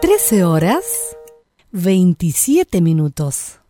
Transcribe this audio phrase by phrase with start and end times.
[0.00, 1.16] 13 horas
[1.72, 3.60] 27 minutos.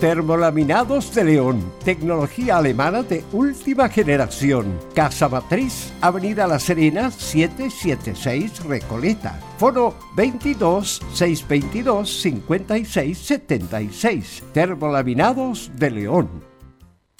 [0.00, 4.78] Termolaminados de León, tecnología alemana de última generación.
[4.94, 9.38] Casa Matriz, Avenida La Serena, 776 Recoleta.
[9.58, 14.42] Foro 22 622 5676.
[14.54, 16.49] Termolaminados de León.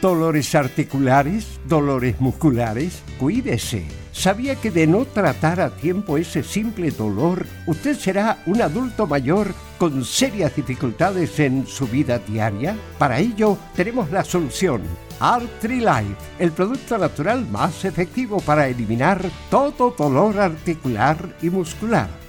[0.00, 3.84] Dolores articulares, dolores musculares, cuídese.
[4.12, 9.54] ¿Sabía que de no tratar a tiempo ese simple dolor, usted será un adulto mayor
[9.78, 12.76] con serias dificultades en su vida diaria?
[12.98, 14.82] Para ello, tenemos la solución.
[15.20, 22.08] Artrilife, el producto natural más efectivo para eliminar todo dolor articular y muscular.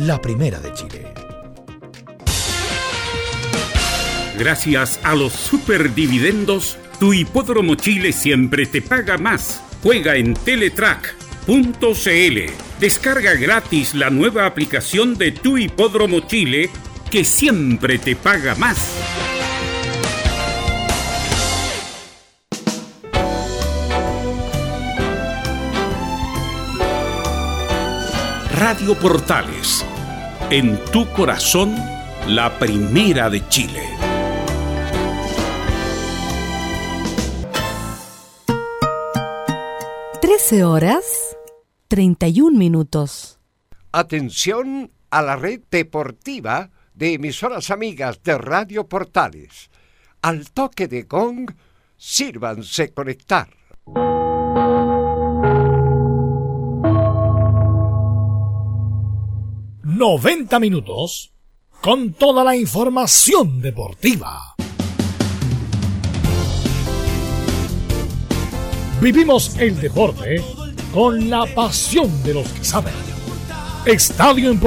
[0.00, 1.14] la primera de Chile.
[4.38, 9.62] Gracias a los superdividendos, tu hipódromo Chile siempre te paga más.
[9.82, 12.38] Juega en Teletrack.cl.
[12.80, 16.70] Descarga gratis la nueva aplicación de tu hipódromo Chile
[17.10, 19.39] que siempre te paga más.
[28.60, 29.86] Radio Portales.
[30.50, 31.74] En tu corazón,
[32.26, 33.82] la primera de Chile.
[40.20, 41.38] Trece horas
[41.88, 43.38] 31 minutos.
[43.92, 49.70] Atención a la red deportiva de emisoras amigas de Radio Portales.
[50.20, 51.50] Al toque de gong,
[51.96, 53.48] sírvanse conectar.
[60.00, 61.30] 90 minutos
[61.82, 64.54] con toda la información deportiva.
[69.02, 70.42] Vivimos el deporte
[70.94, 72.94] con la pasión de los que saben.
[73.84, 74.58] Estadio en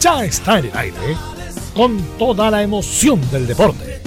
[0.00, 1.16] ya está en el aire
[1.74, 4.00] con toda la emoción del deporte.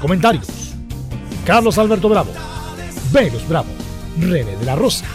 [0.00, 0.46] Comentarios:
[1.44, 2.30] Carlos Alberto Bravo,
[3.10, 3.70] Velos Bravo,
[4.20, 5.06] René de la Rosa,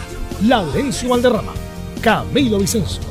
[0.42, 1.54] Laurencio Valderrama,
[2.02, 3.10] Camilo Vicencio.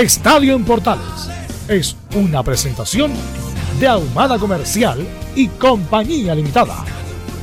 [0.00, 1.30] Estadio en Portales
[1.68, 3.12] es una presentación
[3.80, 6.84] de Ahumada Comercial y Compañía Limitada.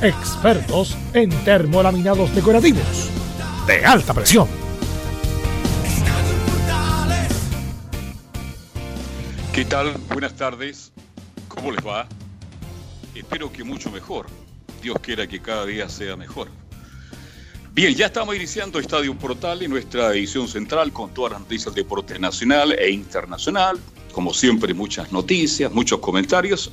[0.00, 3.10] Expertos en termolaminados decorativos
[3.66, 4.46] de alta presión.
[9.52, 9.92] ¿Qué tal?
[10.12, 10.92] Buenas tardes.
[11.48, 12.06] ¿Cómo les va?
[13.16, 14.26] Espero que mucho mejor.
[14.80, 16.48] Dios quiera que cada día sea mejor.
[17.74, 21.82] Bien, ya estamos iniciando Estadio Portal en nuestra edición central con todas las noticias de
[21.82, 23.80] deporte nacional e internacional.
[24.12, 26.70] Como siempre, muchas noticias, muchos comentarios.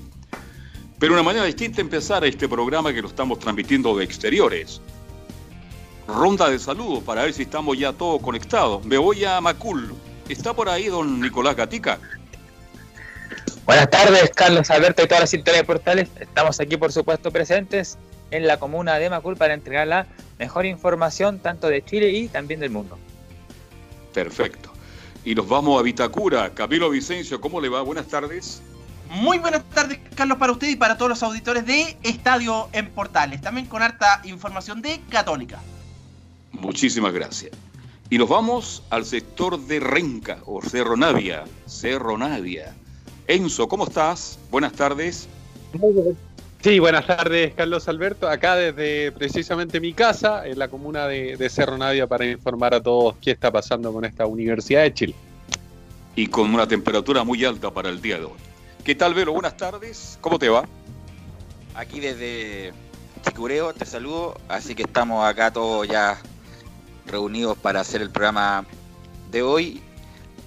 [0.99, 4.79] Pero una manera distinta empezar este programa que lo estamos transmitiendo de exteriores.
[6.07, 8.85] Ronda de saludos para ver si estamos ya todos conectados.
[8.85, 9.95] Me voy a Macul.
[10.29, 11.97] ¿Está por ahí don Nicolás Gatica?
[13.65, 16.09] Buenas tardes, Carlos Alberto y todas las de portales.
[16.19, 17.97] Estamos aquí, por supuesto, presentes
[18.31, 20.07] en la comuna de Macul para entregar la
[20.39, 22.97] mejor información tanto de Chile y también del mundo.
[24.13, 24.71] Perfecto.
[25.23, 26.53] Y nos vamos a Vitacura.
[26.53, 27.81] Camilo Vicencio, ¿cómo le va?
[27.81, 28.61] Buenas tardes.
[29.09, 33.41] Muy buenas tardes, Carlos, para usted y para todos los auditores de Estadio en Portales.
[33.41, 35.59] También con harta información de Católica.
[36.53, 37.51] Muchísimas gracias.
[38.09, 41.43] Y nos vamos al sector de Renca o Cerro Navia.
[41.65, 42.73] Cerro Navia.
[43.27, 44.39] Enzo, ¿cómo estás?
[44.49, 45.27] Buenas tardes.
[46.63, 48.29] Sí, buenas tardes, Carlos Alberto.
[48.29, 53.15] Acá desde precisamente mi casa, en la comuna de, Cerro Navia, para informar a todos
[53.19, 55.15] qué está pasando con esta Universidad de Chile.
[56.15, 58.37] Y con una temperatura muy alta para el día de hoy.
[58.83, 59.33] ¿Qué tal, Velo?
[59.33, 60.19] Buenas tardes.
[60.21, 60.65] ¿Cómo te va?
[61.73, 62.73] Aquí desde
[63.25, 64.39] Chicureo te saludo.
[64.47, 66.21] Así que estamos acá todos ya
[67.07, 68.65] reunidos para hacer el programa
[69.31, 69.81] de hoy,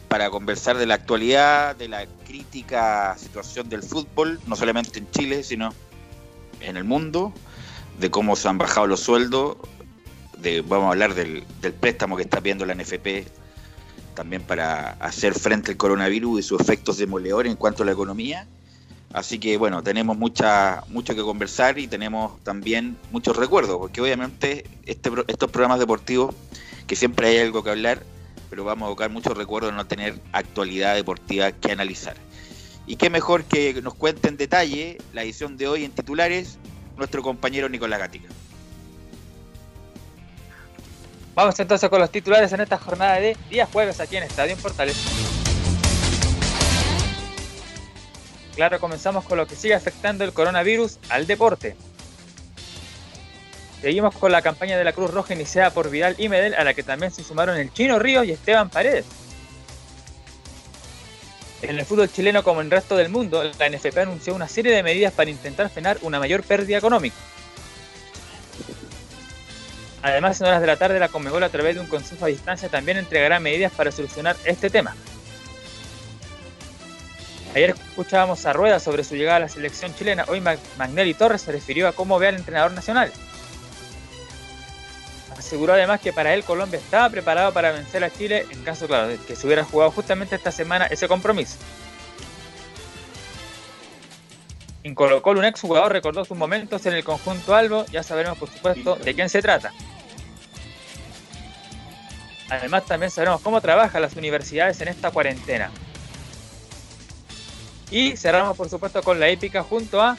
[0.06, 5.42] para conversar de la actualidad, de la crítica situación del fútbol, no solamente en Chile,
[5.42, 5.74] sino
[6.64, 7.32] en el mundo,
[7.98, 9.56] de cómo se han bajado los sueldos,
[10.38, 11.44] de, vamos a hablar del,
[11.80, 13.26] préstamo que está viendo la NFP
[14.14, 18.46] también para hacer frente al coronavirus y sus efectos demoledores en cuanto a la economía.
[19.12, 24.64] Así que bueno, tenemos mucha, mucho que conversar y tenemos también muchos recuerdos, porque obviamente
[24.86, 26.34] este, estos programas deportivos,
[26.86, 28.02] que siempre hay algo que hablar,
[28.50, 32.16] pero vamos a evocar muchos recuerdos de no tener actualidad deportiva que analizar.
[32.86, 36.58] Y qué mejor que nos cuente en detalle la edición de hoy en titulares
[36.96, 38.28] nuestro compañero Nicolás Gatica.
[41.34, 44.60] Vamos entonces con los titulares en esta jornada de día jueves aquí en Estadio en
[44.60, 44.96] Portales.
[48.54, 51.74] Claro, comenzamos con lo que sigue afectando el coronavirus al deporte.
[53.80, 56.72] Seguimos con la campaña de la Cruz Roja iniciada por Vidal y Medel, a la
[56.72, 59.04] que también se sumaron el Chino Ríos y Esteban Paredes.
[61.68, 64.70] En el fútbol chileno, como en el resto del mundo, la NFP anunció una serie
[64.70, 67.16] de medidas para intentar frenar una mayor pérdida económica.
[70.02, 72.68] Además, en horas de la tarde, la Conmebol, a través de un consejo a distancia,
[72.68, 74.94] también entregará medidas para solucionar este tema.
[77.54, 80.26] Ayer escuchábamos a Rueda sobre su llegada a la selección chilena.
[80.28, 80.42] Hoy
[80.76, 83.10] Magnelli Torres se refirió a cómo ve al entrenador nacional.
[85.44, 89.08] Aseguró además que para él Colombia estaba preparado para vencer a Chile en caso, claro,
[89.08, 91.58] de que se hubiera jugado justamente esta semana ese compromiso.
[94.84, 98.48] En Colo Colo, un exjugador recordó sus momentos en el conjunto Albo, ya sabremos por
[98.48, 99.70] supuesto de quién se trata.
[102.48, 105.70] Además también sabremos cómo trabajan las universidades en esta cuarentena.
[107.90, 110.16] Y cerramos por supuesto con la épica junto a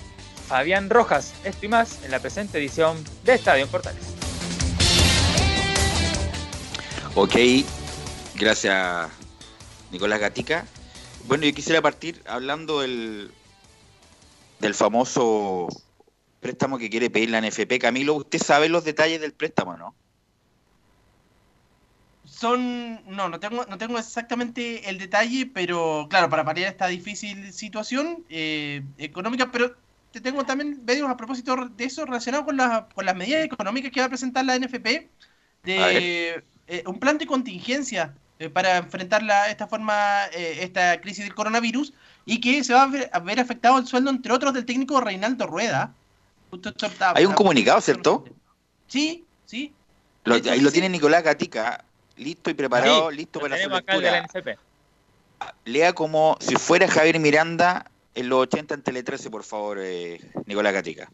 [0.48, 4.15] Fabián Rojas, esto y más en la presente edición de Estadio Portales.
[7.18, 7.34] Ok,
[8.36, 9.10] gracias
[9.90, 10.66] Nicolás Gatica.
[11.28, 13.32] Bueno, yo quisiera partir hablando del,
[14.60, 15.70] del famoso
[16.42, 17.80] préstamo que quiere pedir la NFP.
[17.80, 19.96] Camilo, ¿usted sabe los detalles del préstamo, no?
[22.26, 27.54] Son, no, no tengo, no tengo exactamente el detalle, pero claro, para paliar esta difícil
[27.54, 29.74] situación eh, económica, pero
[30.12, 32.58] te tengo también videos a propósito de eso relacionado con,
[32.94, 35.08] con las medidas económicas que va a presentar la NFP
[35.64, 41.24] de eh, un plan de contingencia eh, para enfrentar la, esta forma, eh, esta crisis
[41.24, 41.94] del coronavirus
[42.26, 45.94] y que se va a ver, afectado el sueldo, entre otros, del técnico Reinaldo Rueda.
[47.14, 48.26] Hay un comunicado, ¿cierto?
[48.88, 49.74] Sí, sí.
[50.26, 51.84] ahí lo tiene Nicolás Gatica,
[52.18, 54.26] listo y preparado, listo para la lectura.
[55.40, 59.80] Ah, lea como si fuera Javier Miranda en los 80 en Tele 13, por favor,
[60.46, 61.12] Nicolás Gatica.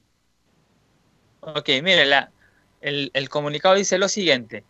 [1.41, 2.29] Ok, mire, la,
[2.81, 4.63] El, el comunicado dice lo siguiente.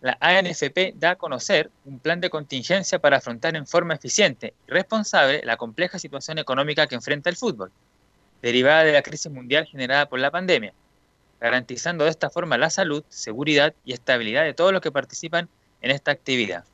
[0.00, 4.70] La ANFP da a conocer un plan de contingencia para afrontar en forma eficiente y
[4.70, 7.72] responsable la compleja situación económica que enfrenta el fútbol,
[8.40, 10.72] derivada de la crisis mundial generada por la pandemia,
[11.40, 15.48] garantizando de esta forma la salud, seguridad y estabilidad de todos los que participan
[15.80, 16.64] en esta actividad.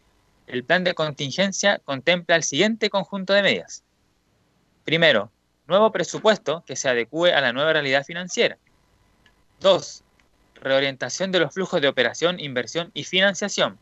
[0.47, 3.83] El plan de contingencia contempla el siguiente conjunto de medidas.
[4.85, 5.31] Primero,
[5.66, 8.59] nuevo presupuesto que se adecue a la nueva realidad financiera.
[9.61, 10.03] Dos,
[10.64, 13.78] reorientación de los flujos de operación, inversión y financiación.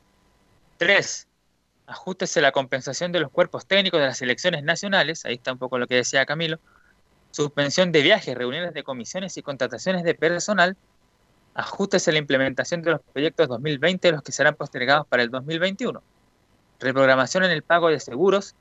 [0.78, 1.28] 3.
[1.86, 5.58] Ajustes en la compensación de los cuerpos técnicos de las elecciones nacionales, ahí está un
[5.58, 6.58] poco lo que decía Camilo.
[7.30, 10.76] Suspensión de viajes, reuniones de comisiones y contrataciones de personal.
[11.54, 16.02] Ajustes en la implementación de los proyectos 2020, los que serán postergados para el 2021.
[16.80, 18.54] Reprogramación en el pago de seguros.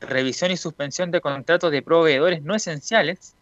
[0.00, 3.36] Revisión y suspensión de contratos de proveedores no esenciales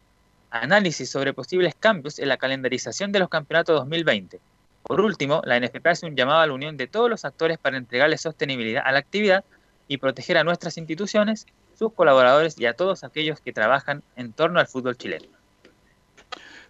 [0.50, 4.40] análisis sobre posibles cambios en la calendarización de los campeonatos 2020.
[4.83, 7.76] Por último, la NFP hace un llamado a la unión de todos los actores para
[7.76, 9.45] entregarle sostenibilidad a la actividad
[9.88, 11.47] y proteger a nuestras instituciones,
[11.78, 15.26] sus colaboradores y a todos aquellos que trabajan en torno al fútbol chileno.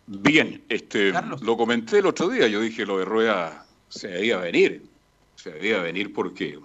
[0.07, 4.83] Bien, este, lo comenté el otro día, yo dije lo de Rueda se debía venir,
[5.37, 6.59] se debía venir porque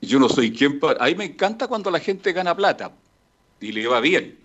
[0.00, 1.02] yo no soy quien para...
[1.04, 2.92] A mí me encanta cuando la gente gana plata
[3.60, 4.38] y le va bien,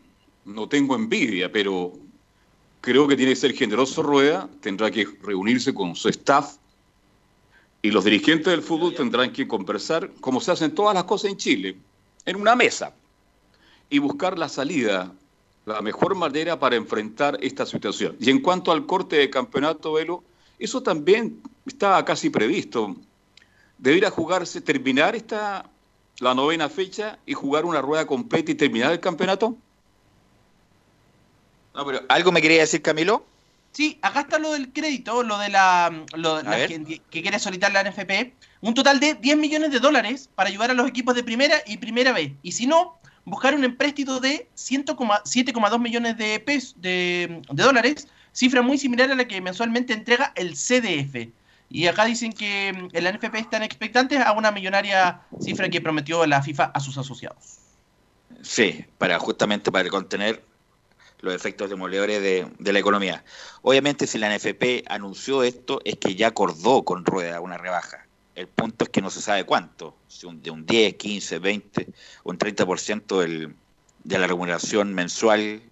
[0.47, 1.93] no tengo envidia, pero
[2.81, 6.55] creo que tiene que ser generoso Rueda, tendrá que reunirse con su staff
[7.81, 11.37] y los dirigentes del fútbol tendrán que conversar, como se hacen todas las cosas en
[11.37, 11.77] Chile,
[12.25, 12.93] en una mesa
[13.89, 15.13] y buscar la salida,
[15.65, 18.15] la mejor manera para enfrentar esta situación.
[18.19, 20.23] Y en cuanto al corte de campeonato, Velo,
[20.57, 22.95] eso también estaba casi previsto.
[23.77, 25.69] Debería jugarse, terminar esta,
[26.19, 29.57] la novena fecha y jugar una rueda completa y terminar el campeonato.
[31.77, 33.23] No, pero ¿algo me quería decir, Camilo?
[33.71, 37.83] Sí, acá está lo del crédito, lo de la, lo, la que quiere solicitar la
[37.83, 38.33] NFP.
[38.61, 41.77] Un total de 10 millones de dólares para ayudar a los equipos de primera y
[41.77, 42.35] primera B.
[42.41, 48.63] Y si no, buscar un empréstito de 7,2 millones de, pesos, de, de dólares, cifra
[48.63, 51.29] muy similar a la que mensualmente entrega el CDF.
[51.69, 56.41] Y acá dicen que el NFP están expectantes a una millonaria cifra que prometió la
[56.41, 57.59] FIFA a sus asociados.
[58.41, 60.43] Sí, para justamente para contener
[61.19, 63.23] los efectos demoledores de, de, la economía.
[63.61, 68.05] Obviamente, si la NFP anunció esto, es que ya acordó con Rueda una rebaja.
[68.35, 71.87] El punto es que no se sabe cuánto, si un, de un 10, 15, 20
[72.23, 73.55] o un 30% del,
[74.03, 75.63] de la remuneración mensual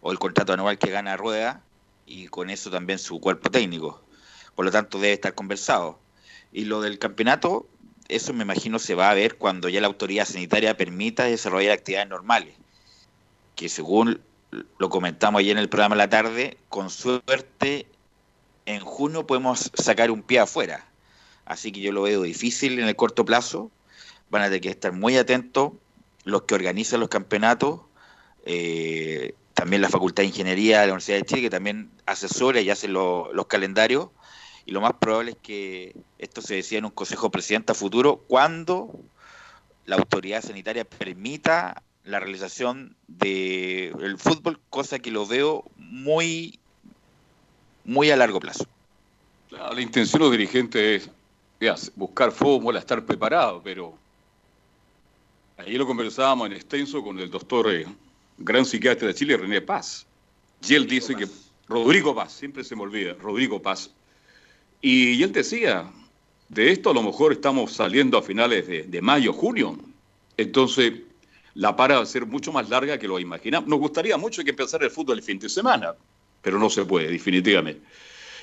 [0.00, 1.62] o el contrato anual que gana Rueda
[2.06, 4.02] y con eso también su cuerpo técnico.
[4.54, 5.98] Por lo tanto, debe estar conversado.
[6.52, 7.66] Y lo del campeonato,
[8.08, 12.08] eso me imagino se va a ver cuando ya la autoridad sanitaria permita desarrollar actividades
[12.08, 12.54] normales,
[13.56, 14.20] que según
[14.78, 17.86] lo comentamos ayer en el programa de la tarde, con suerte
[18.66, 20.86] en junio podemos sacar un pie afuera.
[21.44, 23.70] Así que yo lo veo difícil en el corto plazo.
[24.30, 25.72] Van a tener que estar muy atentos
[26.24, 27.80] los que organizan los campeonatos,
[28.44, 32.70] eh, también la Facultad de Ingeniería de la Universidad de Chile, que también asesora y
[32.70, 34.08] hace lo, los calendarios.
[34.64, 38.18] Y lo más probable es que esto se decida en un Consejo Presidente a futuro
[38.28, 38.92] cuando
[39.84, 46.58] la autoridad sanitaria permita la realización del el fútbol, cosa que lo veo muy,
[47.84, 48.66] muy a largo plazo.
[49.50, 51.10] La intención de los dirigentes
[51.60, 53.94] es buscar fórmula, estar preparado, pero
[55.58, 57.86] ahí lo conversábamos en extenso con el doctor, eh,
[58.38, 60.06] gran psiquiatra de Chile, René Paz.
[60.66, 61.28] Y él dice que,
[61.68, 63.90] Rodrigo Paz, siempre se me olvida, Rodrigo Paz.
[64.80, 65.90] Y, y él decía,
[66.48, 69.78] de esto a lo mejor estamos saliendo a finales de, de mayo, junio.
[70.36, 70.94] Entonces,
[71.54, 73.68] la para va a ser mucho más larga que lo imaginamos.
[73.68, 75.94] Nos gustaría mucho que empezara el fútbol el fin de semana,
[76.40, 77.82] pero no se puede, definitivamente.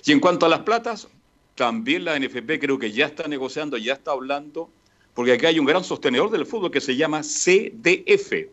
[0.06, 1.08] Y en cuanto a las platas,
[1.56, 4.70] también la NFP creo que ya está negociando, ya está hablando,
[5.14, 8.48] porque aquí hay un gran sostenedor del fútbol que se llama CDF.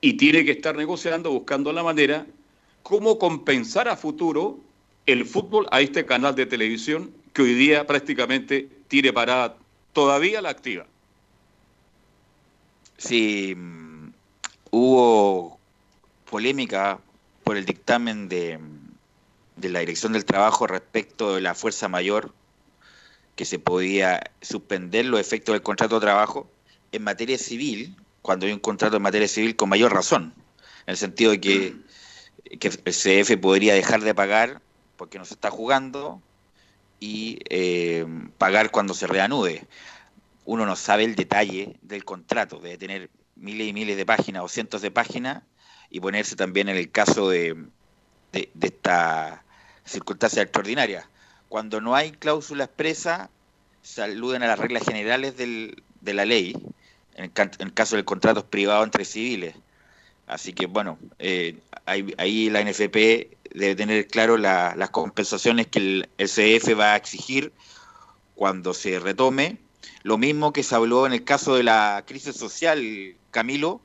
[0.00, 2.26] Y tiene que estar negociando, buscando la manera
[2.82, 4.58] cómo compensar a futuro
[5.06, 9.56] el fútbol a este canal de televisión que hoy día prácticamente tiene parada
[9.92, 10.86] todavía la activa.
[13.04, 13.56] Sí,
[14.70, 15.58] hubo
[16.30, 17.00] polémica
[17.42, 18.60] por el dictamen de,
[19.56, 22.32] de, la Dirección del Trabajo respecto de la fuerza mayor,
[23.34, 26.48] que se podía suspender los efectos del contrato de trabajo
[26.92, 30.32] en materia civil, cuando hay un contrato en materia civil con mayor razón,
[30.86, 31.74] en el sentido de que,
[32.60, 34.62] que el CF podría dejar de pagar
[34.96, 36.22] porque no se está jugando
[37.00, 38.06] y eh,
[38.38, 39.66] pagar cuando se reanude
[40.44, 44.48] uno no sabe el detalle del contrato, de tener miles y miles de páginas o
[44.48, 45.42] cientos de páginas
[45.90, 47.56] y ponerse también en el caso de,
[48.32, 49.44] esta
[49.84, 51.06] circunstancias extraordinarias.
[51.48, 53.30] Cuando no hay cláusula expresa,
[53.82, 56.56] se aluden a las reglas generales del, de la ley,
[57.14, 59.54] en el, en el, caso de contratos privados entre civiles.
[60.26, 62.94] Así que, bueno, eh, ahí, ahí, la NFP
[63.54, 67.52] debe tener claro la, las compensaciones que el, el CF va a exigir
[68.34, 69.58] cuando se retome.
[70.02, 72.82] Lo mismo que se habló en el caso de la crisis social,
[73.30, 73.80] Camilo,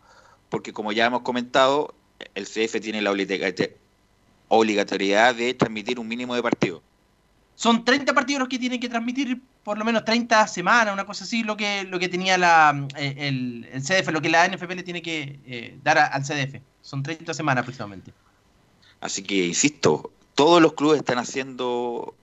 [0.49, 1.93] porque como ya hemos comentado,
[2.35, 3.11] el CF tiene la
[4.49, 6.81] obligatoriedad de transmitir un mínimo de partidos.
[7.55, 11.23] Son 30 partidos los que tienen que transmitir por lo menos 30 semanas, una cosa
[11.23, 14.75] así, lo que, lo que tenía la, eh, el, el, CDF, lo que la NFP
[14.75, 16.61] le tiene que eh, dar a, al CDF.
[16.81, 18.13] Son 30 semanas aproximadamente.
[19.01, 22.15] Así que, insisto, todos los clubes están haciendo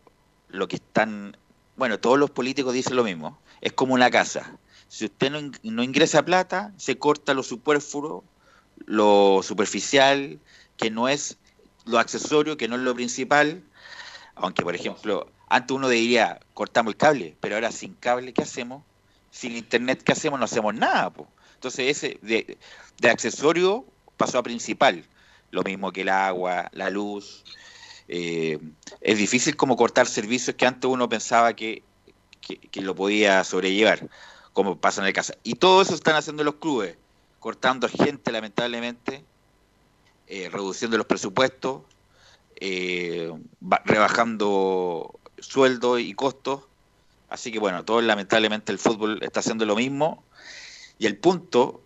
[0.48, 1.36] lo que están...
[1.76, 3.38] Bueno, todos los políticos dicen lo mismo.
[3.60, 4.56] Es como una casa.
[4.88, 8.24] Si usted no, no ingresa plata, se corta lo superfluo,
[8.86, 10.38] lo superficial,
[10.76, 11.38] que no es
[11.84, 13.62] lo accesorio, que no es lo principal.
[14.36, 18.82] Aunque, por ejemplo, antes uno diría, cortamos el cable, pero ahora sin cable, ¿qué hacemos?
[19.30, 20.38] Sin internet, ¿qué hacemos?
[20.38, 21.10] No hacemos nada.
[21.10, 21.28] Po.
[21.54, 22.58] Entonces, ese de,
[22.98, 23.84] de, accesorio
[24.16, 25.04] pasó a principal.
[25.50, 27.44] Lo mismo que el agua, la luz.
[28.08, 28.58] Eh,
[29.00, 31.82] es difícil como cortar servicios que antes uno pensaba que,
[32.40, 34.08] que, lo podía sobrellevar,
[34.52, 35.34] como pasa en el caso.
[35.42, 36.96] Y todo eso están haciendo los clubes,
[37.40, 39.25] cortando gente, lamentablemente,
[40.26, 41.82] eh, reduciendo los presupuestos,
[42.56, 43.32] eh,
[43.84, 46.62] rebajando sueldos y costos.
[47.28, 50.23] Así que bueno, todo lamentablemente el fútbol está haciendo lo mismo.
[50.99, 51.82] Y el punto,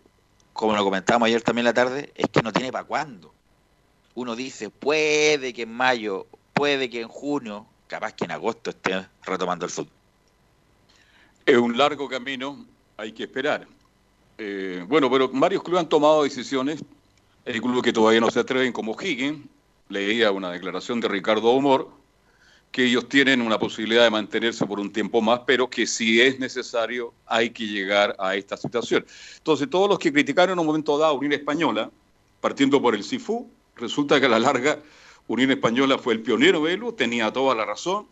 [0.53, 3.33] como lo comentábamos ayer también la tarde, es que no tiene para cuándo.
[4.19, 9.07] Uno dice, puede que en mayo, puede que en junio, capaz que en agosto esté
[9.23, 9.93] retomando el fútbol.
[11.45, 12.65] Es un largo camino,
[12.97, 13.65] hay que esperar.
[14.37, 16.83] Eh, bueno, pero varios clubes han tomado decisiones
[17.45, 19.39] hay clubes que todavía no se atreven, como Higgins,
[19.87, 21.89] leía una declaración de Ricardo Humor,
[22.71, 26.39] que ellos tienen una posibilidad de mantenerse por un tiempo más, pero que si es
[26.39, 29.05] necesario hay que llegar a esta situación.
[29.37, 31.89] Entonces, todos los que criticaron en un momento dado a Unión Española,
[32.41, 34.79] partiendo por el CIFU, resulta que a la larga
[35.27, 38.07] Unión Española fue el pionero Velo, tenía toda la razón,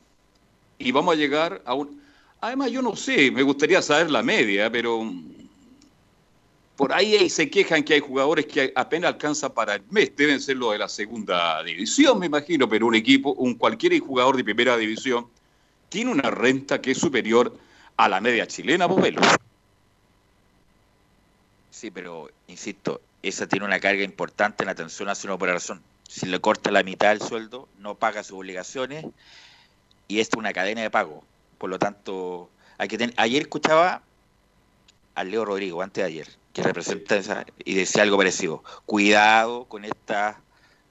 [0.77, 2.01] y vamos a llegar a un...
[2.41, 5.11] Además, yo no sé, me gustaría saber la media, pero
[6.75, 10.57] por ahí se quejan que hay jugadores que apenas alcanzan para el mes, deben ser
[10.57, 14.77] los de la segunda división, me imagino, pero un equipo, un cualquier jugador de primera
[14.77, 15.27] división,
[15.89, 17.57] tiene una renta que es superior
[17.97, 19.21] a la media chilena, Bovelo.
[21.71, 25.81] Sí, pero insisto, esa tiene una carga importante en la atención hacia una operación.
[26.07, 29.05] Si le corta la mitad del sueldo, no paga sus obligaciones
[30.07, 31.23] y esta es una cadena de pago.
[31.57, 33.13] Por lo tanto, hay que tener...
[33.17, 34.03] ayer escuchaba
[35.15, 38.63] a Leo Rodrigo, antes de ayer, que representa esa, y decía algo parecido.
[38.85, 40.39] Cuidado con esta,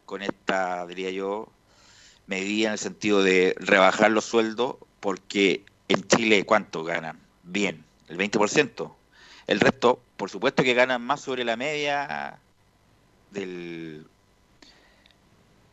[0.04, 1.48] con esta, diría yo,
[2.26, 7.20] medida en el sentido de rebajar los sueldos, porque en Chile, ¿cuánto ganan?
[7.44, 8.92] Bien, el 20%.
[9.46, 12.38] El resto, por supuesto que ganan más sobre la media
[13.30, 14.06] del,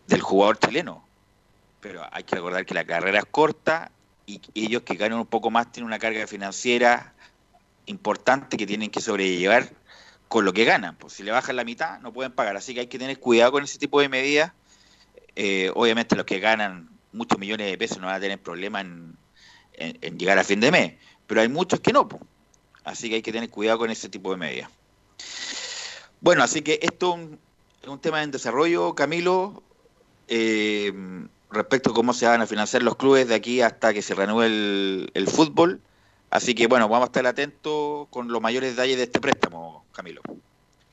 [0.07, 1.05] del jugador chileno.
[1.81, 3.91] Pero hay que recordar que la carrera es corta
[4.25, 7.13] y ellos que ganan un poco más tienen una carga financiera
[7.85, 9.69] importante que tienen que sobrellevar
[10.27, 10.95] con lo que ganan.
[10.95, 12.55] Pues si le bajan la mitad, no pueden pagar.
[12.55, 14.53] Así que hay que tener cuidado con ese tipo de medidas.
[15.35, 19.17] Eh, obviamente los que ganan muchos millones de pesos no van a tener problema en,
[19.73, 20.93] en, en llegar a fin de mes.
[21.27, 22.07] Pero hay muchos que no.
[22.07, 22.21] Pues.
[22.83, 24.69] Así que hay que tener cuidado con ese tipo de medidas.
[26.21, 27.19] Bueno, así que esto
[27.81, 29.61] es un, tema en desarrollo, Camilo,
[30.27, 30.93] eh,
[31.51, 34.47] respecto a cómo se van a financiar los clubes de aquí hasta que se reanude
[35.13, 35.81] el, fútbol.
[36.29, 40.21] Así que bueno, vamos a estar atentos con los mayores detalles de este préstamo, Camilo.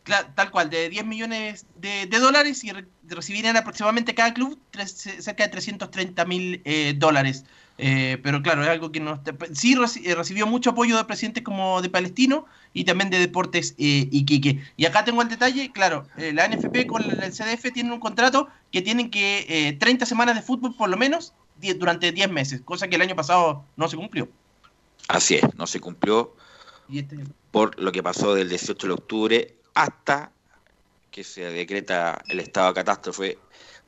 [0.02, 5.44] Claro, tal cual, de 10 millones de, dólares y re, recibirían aproximadamente cada club cerca
[5.44, 7.44] de 330 mil eh, dólares.
[7.78, 9.22] Eh, pero claro, es algo que no
[9.54, 14.08] sí reci, recibió mucho apoyo de presidentes como de Palestino y también de Deportes eh,
[14.10, 14.62] Iquique.
[14.76, 18.48] Y acá tengo el detalle, claro, eh, la NFP con el CDF tienen un contrato
[18.70, 21.32] que tienen que 30 semanas de fútbol por lo menos
[21.78, 24.28] durante 10 meses, cosa que el año pasado no se cumplió.
[25.08, 26.34] Así es, no se cumplió
[26.92, 27.18] este...
[27.50, 30.30] por lo que pasó del 18 de octubre hasta
[31.10, 33.38] que se decreta el estado de catástrofe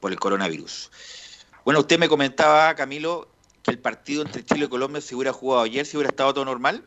[0.01, 0.91] por el coronavirus.
[1.65, 3.29] Bueno, usted me comentaba, Camilo,
[3.63, 6.45] que el partido entre Chile y Colombia se hubiera jugado ayer, si hubiera estado todo
[6.45, 6.85] normal.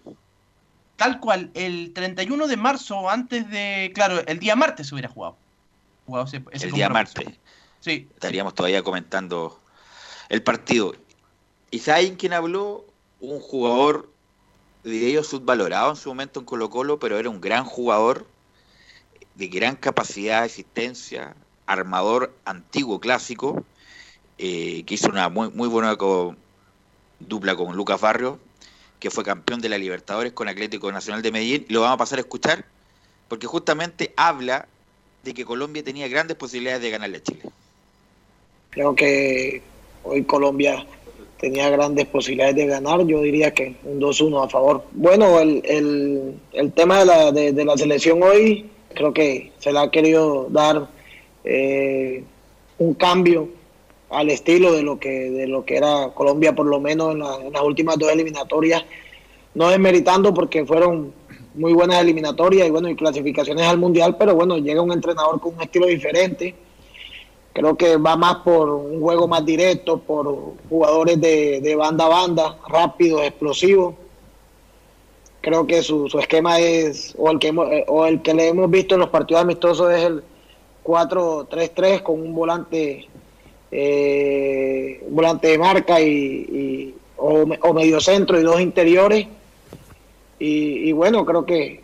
[0.95, 5.37] Tal cual, el 31 de marzo, antes de, claro, el día martes se hubiera jugado.
[6.05, 7.25] jugado ese, ese el día martes.
[7.79, 8.07] Sí.
[8.13, 9.59] Estaríamos todavía comentando
[10.29, 10.95] el partido.
[11.71, 12.85] ¿Y saben quién habló?
[13.19, 14.09] Un jugador
[14.89, 18.27] diría yo, subvalorado en su momento en Colo Colo, pero era un gran jugador,
[19.35, 21.35] de gran capacidad de existencia,
[21.65, 23.65] armador antiguo, clásico,
[24.37, 25.95] eh, que hizo una muy, muy buena
[27.19, 28.39] dupla con Lucas Barrio,
[28.99, 31.65] que fue campeón de la Libertadores con Atlético Nacional de Medellín.
[31.69, 32.65] Lo vamos a pasar a escuchar
[33.27, 34.67] porque justamente habla
[35.23, 37.41] de que Colombia tenía grandes posibilidades de ganarle a Chile.
[38.69, 39.61] Creo que
[40.03, 40.85] hoy Colombia
[41.39, 44.83] tenía grandes posibilidades de ganar, yo diría que un 2-1 a favor.
[44.93, 49.79] Bueno, el, el, el tema de la, de, la, selección hoy creo que se le
[49.79, 50.87] ha querido dar
[51.43, 52.23] eh,
[52.77, 53.49] un cambio
[54.15, 57.61] al estilo de lo que de lo que era Colombia por lo menos en, las
[57.63, 58.83] últimas dos eliminatorias
[59.53, 61.13] no desmeritando porque fueron
[61.53, 65.55] muy buenas eliminatorias y bueno y clasificaciones al mundial pero bueno llega un entrenador con
[65.55, 66.55] un estilo diferente
[67.55, 72.57] creo que va más por un juego más directo, por jugadores de, banda a banda,
[72.67, 73.95] rápidos, explosivos.
[75.39, 78.95] Creo que su, esquema es, o el, que eh, o el que le hemos visto
[78.95, 80.23] en los partidos amistosos es el
[80.83, 83.07] 4-3-3 con un volante
[83.77, 89.27] eh, volante de marca y, o, medio centro y dos interiores.
[90.39, 91.81] y bueno, creo que,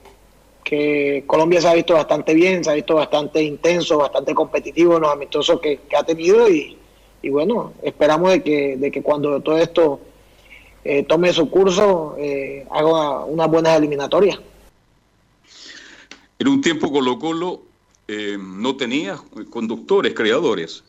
[0.64, 5.02] que Colombia se ha visto bastante bien, se ha visto bastante intenso, bastante competitivo en
[5.02, 6.78] los amistosos que, ha tenido y,
[7.30, 10.00] bueno, esperamos de que, de que cuando todo esto
[10.86, 14.40] eh, tome su curso eh, haga unas buenas eliminatorias.
[16.40, 17.64] En un tiempo Colo Colo
[18.40, 19.18] no tenía
[19.50, 20.84] conductores, creadores.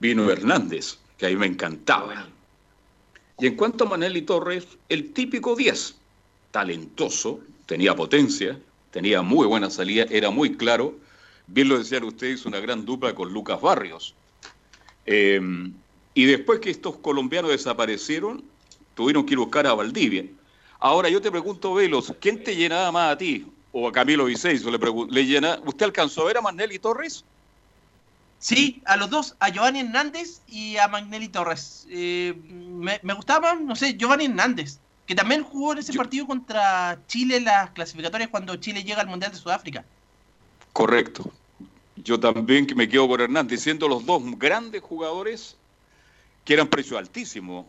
[0.00, 2.28] Vino Hernández, que a mí me encantaba.
[3.38, 5.96] Y en cuanto a Manelli Torres, el típico 10,
[6.50, 8.58] talentoso, tenía potencia,
[8.90, 10.96] tenía muy buena salida, era muy claro.
[11.46, 14.14] Bien lo decían ustedes, una gran dupla con Lucas Barrios.
[15.06, 15.40] Eh,
[16.14, 18.42] y después que estos colombianos desaparecieron,
[18.94, 20.24] tuvieron que ir a buscar a Valdivia.
[20.80, 23.46] Ahora yo te pregunto, Velos, ¿quién te llenaba más a ti?
[23.72, 24.78] O a Camilo Vicenzo le
[25.10, 27.24] ¿le llena, ¿Usted alcanzó a ver a Magnelli Torres?
[28.38, 31.86] Sí, a los dos, a Giovanni Hernández y a Magnelli Torres.
[31.90, 37.00] Eh, me, me gustaban, no sé, Giovanni Hernández que también jugó en ese partido contra
[37.06, 39.82] Chile en las clasificatorias cuando Chile llega al Mundial de Sudáfrica.
[40.74, 41.32] Correcto.
[41.96, 45.56] Yo también me quedo con Hernández, siendo los dos grandes jugadores
[46.44, 47.66] que eran precio altísimo,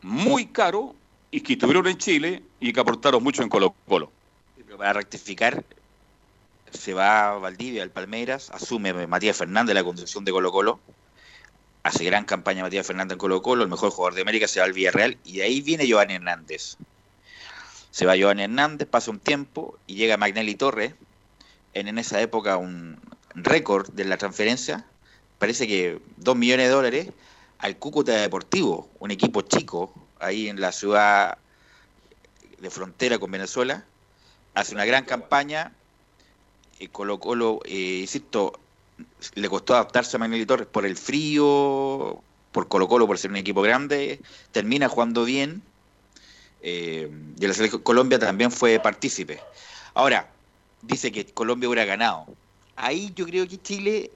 [0.00, 0.94] muy caro,
[1.30, 4.10] y que estuvieron en Chile y que aportaron mucho en Colo Colo.
[4.78, 5.62] Para rectificar,
[6.72, 10.80] se va a Valdivia, al Palmeiras, asume Matías Fernández la conducción de Colo Colo,
[11.82, 14.66] hace gran campaña Matías Fernández en Colo Colo, el mejor jugador de América se va
[14.66, 16.76] al Villarreal y de ahí viene Giovanni Hernández.
[17.90, 20.94] Se va Giovanni Hernández, pasa un tiempo y llega Magnelli Torres,
[21.74, 22.98] en, en esa época un
[23.34, 24.84] récord de la transferencia,
[25.38, 27.08] parece que dos millones de dólares
[27.58, 31.38] al Cúcuta Deportivo, un equipo chico ahí en la ciudad
[32.58, 33.84] de frontera con Venezuela,
[34.54, 35.72] hace una gran campaña,
[36.80, 38.58] y Colo Colo, eh, insisto,
[39.34, 42.20] le costó adaptarse a Manuel Torres por el frío,
[42.52, 45.62] por Colo Colo, por ser un equipo grande, termina jugando bien.
[46.62, 49.40] Eh, y la selección Colombia también fue partícipe.
[49.94, 50.30] Ahora,
[50.82, 52.26] dice que Colombia hubiera ganado.
[52.76, 54.10] Ahí yo creo que Chile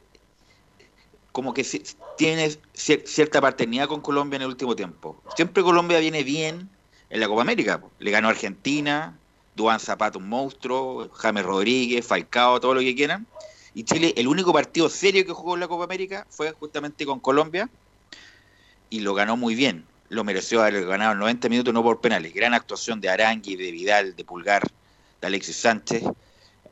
[1.32, 1.66] como que
[2.16, 5.20] tiene cierta paternidad con Colombia en el último tiempo.
[5.34, 6.70] Siempre Colombia viene bien
[7.10, 7.82] en la Copa América.
[7.98, 9.18] Le ganó Argentina,
[9.54, 13.26] Duan Zapata un monstruo, James Rodríguez, Falcao, todo lo que quieran.
[13.74, 17.20] Y Chile, el único partido serio que jugó en la Copa América fue justamente con
[17.20, 17.68] Colombia
[18.90, 19.84] y lo ganó muy bien.
[20.08, 22.32] Lo mereció haber ganado en 90 minutos, no por penales.
[22.32, 24.62] Gran actuación de Arangui, de Vidal, de Pulgar,
[25.20, 26.04] de Alexis Sánchez.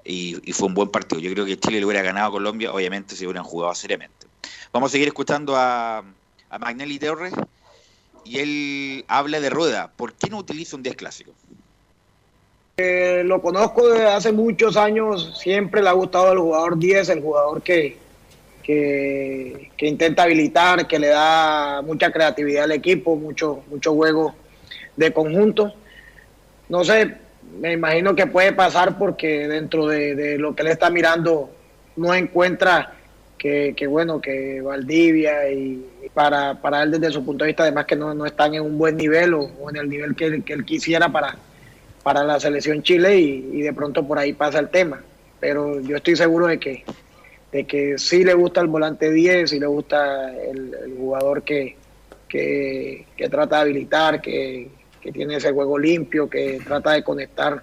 [0.04, 1.20] Y, fue un buen partido.
[1.20, 4.26] Yo creo que Chile le hubiera ganado a Colombia, obviamente, si hubieran jugado seriamente.
[4.72, 6.04] Vamos a seguir escuchando a,
[6.50, 7.34] a Magnelli Torres
[8.24, 9.92] y él habla de rueda.
[9.92, 11.32] ¿Por qué no utiliza un 10 clásico?
[12.76, 17.62] Lo conozco desde hace muchos años, siempre le ha gustado el jugador 10, el jugador
[17.62, 17.98] que,
[18.62, 24.34] que, intenta habilitar, que le da mucha creatividad al equipo, mucho, mucho juego
[24.96, 25.74] de conjunto.
[26.68, 27.16] No sé,
[27.60, 31.50] me imagino que puede pasar porque dentro de, lo que él está mirando
[31.96, 32.94] no encuentra
[33.36, 37.96] que, bueno, que Valdivia y, para, para él desde su punto de vista además que
[37.96, 41.36] no, están en un buen nivel o, en el nivel que, que él quisiera para,
[42.02, 45.02] para la selección Chile y, de pronto por ahí pasa el tema.
[45.40, 46.84] Pero yo estoy seguro de que,
[47.50, 51.76] de que sí le gusta el volante 10, sí le gusta el, jugador que,
[52.28, 54.70] que, trata de habilitar, que,
[55.12, 57.60] tiene ese juego limpio, que trata de conectar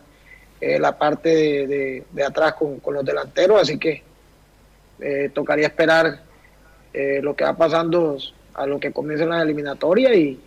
[0.59, 3.61] eh, la parte de, atrás con, los delanteros.
[3.61, 4.03] Así que
[4.99, 6.21] eh, tocaría esperar
[6.93, 8.17] eh, lo que va pasando
[8.53, 10.37] a lo que comiencen las eliminatorias y,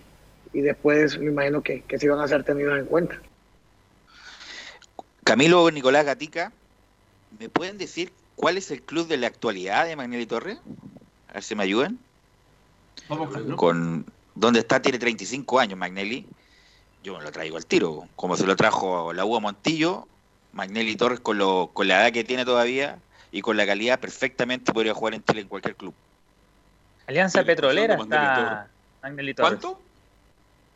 [0.52, 3.18] y después me imagino que, que sí van a ser tenidos en cuenta.
[5.24, 6.52] Camilo Nicolás Gatica,
[7.38, 10.58] ¿me pueden decir cuál es el club de la actualidad de Magnelli Torres?
[11.28, 11.98] A ver si me ayudan.
[13.56, 14.80] con ¿Dónde está?
[14.80, 16.26] Tiene 35 años Magnelli.
[17.04, 18.08] Yo me lo traigo al tiro.
[18.16, 20.06] Como se lo trajo la UA Montillo,
[20.52, 22.98] Magnelli Torres con, lo, con la edad que tiene todavía
[23.30, 25.94] y con la calidad perfectamente podría jugar en Chile en cualquier club.
[27.06, 28.68] Alianza Petrolera está
[29.02, 29.60] Magnelli Torres.
[29.60, 29.80] ¿Cuánto?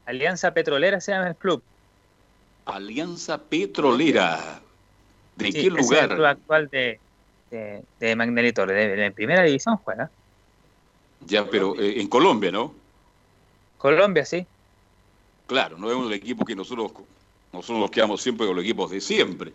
[0.06, 1.62] Alianza Petrolera se llama el club.
[2.66, 4.60] Alianza Petrolera.
[5.36, 5.82] ¿De qué lugar?
[5.82, 7.00] Es el club actual de,
[7.50, 8.96] de, de Magnelli Torres.
[8.96, 10.10] De, primera división juega.
[11.26, 12.74] Ya, pero eh, en Colombia, ¿no?
[13.78, 14.46] Colombia, sí.
[15.46, 16.92] Claro, no es el equipo que nosotros,
[17.52, 19.52] nosotros nos quedamos siempre con los equipos de siempre.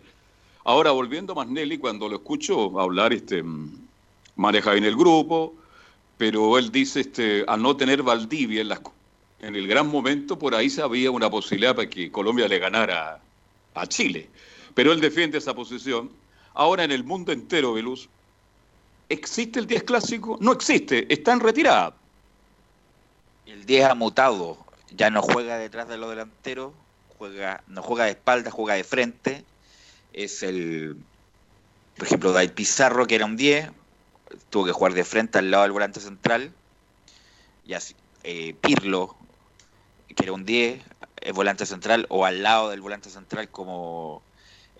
[0.64, 3.44] Ahora, volviendo a Masnelli, cuando lo escucho hablar, este,
[4.36, 5.54] maneja bien el grupo,
[6.16, 8.68] pero él dice, este, al no tener Valdivia en,
[9.42, 13.20] en el gran momento, por ahí se había una posibilidad para que Colombia le ganara
[13.74, 14.30] a Chile.
[14.74, 16.10] Pero él defiende esa posición.
[16.54, 18.08] Ahora en el mundo entero, Veluz,
[19.08, 20.38] ¿existe el 10 clásico?
[20.40, 21.94] No existe, está en retirada.
[23.46, 24.58] El 10 ha mutado,
[24.94, 26.72] ya no juega detrás de los delanteros,
[27.18, 29.44] juega, no juega de espalda, juega de frente.
[30.12, 30.96] Es el,
[31.96, 33.70] por ejemplo, David Pizarro, que era un 10,
[34.50, 36.52] tuvo que jugar de frente al lado del volante central.
[37.66, 39.16] Y así, eh, Pirlo,
[40.14, 40.82] que era un 10,
[41.20, 44.22] es volante central, o al lado del volante central, como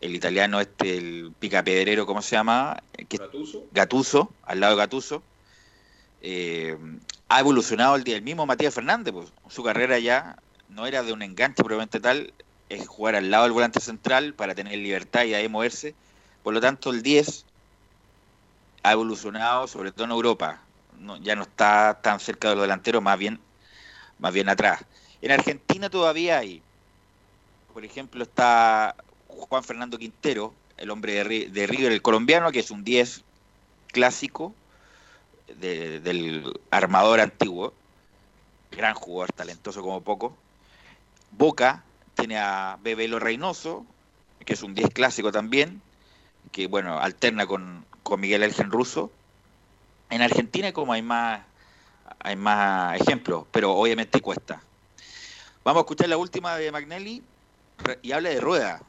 [0.01, 2.83] el italiano este, el picapedrero, ¿cómo se llama?
[3.09, 3.64] Gatuso.
[3.73, 5.23] Gatuso, al lado de Gatuso.
[6.23, 6.77] Eh,
[7.29, 10.37] ha evolucionado el, el mismo Matías Fernández, pues, su carrera ya
[10.68, 12.33] no era de un enganche probablemente tal,
[12.68, 15.95] es jugar al lado del volante central para tener libertad y ahí moverse.
[16.42, 17.45] Por lo tanto, el 10
[18.83, 20.61] ha evolucionado, sobre todo en Europa.
[21.21, 23.40] ya no está tan cerca de los delanteros, más bien,
[24.18, 24.85] más bien atrás.
[25.22, 26.62] En Argentina todavía hay,
[27.72, 28.96] por ejemplo, está
[29.28, 33.22] Juan Fernando Quintero, el hombre de, de River, el colombiano, que es un 10
[33.92, 34.54] clásico,
[35.61, 37.72] del armador antiguo,
[38.70, 40.37] gran jugador, talentoso como poco.
[41.30, 43.87] Boca tiene a Bebelo Reynoso,
[44.44, 45.82] que es un 10 clásico también,
[46.50, 49.11] que bueno, alterna con, con Miguel Ángel Russo.
[50.11, 51.42] En Argentina como hay más
[52.18, 54.62] hay más ejemplos, pero obviamente cuesta.
[55.64, 57.22] Vamos a escuchar la última de Magnelli
[58.03, 58.83] y habla de Rueda.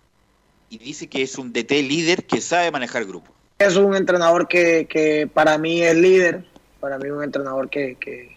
[0.70, 3.32] Y dice que es un DT líder que sabe manejar grupo.
[3.60, 6.44] Es un entrenador que, que para mí es líder,
[6.80, 8.36] para mí es un entrenador que,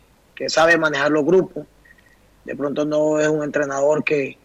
[0.49, 1.66] sabe manejar los grupos.
[2.44, 4.37] De pronto no es un entrenador que,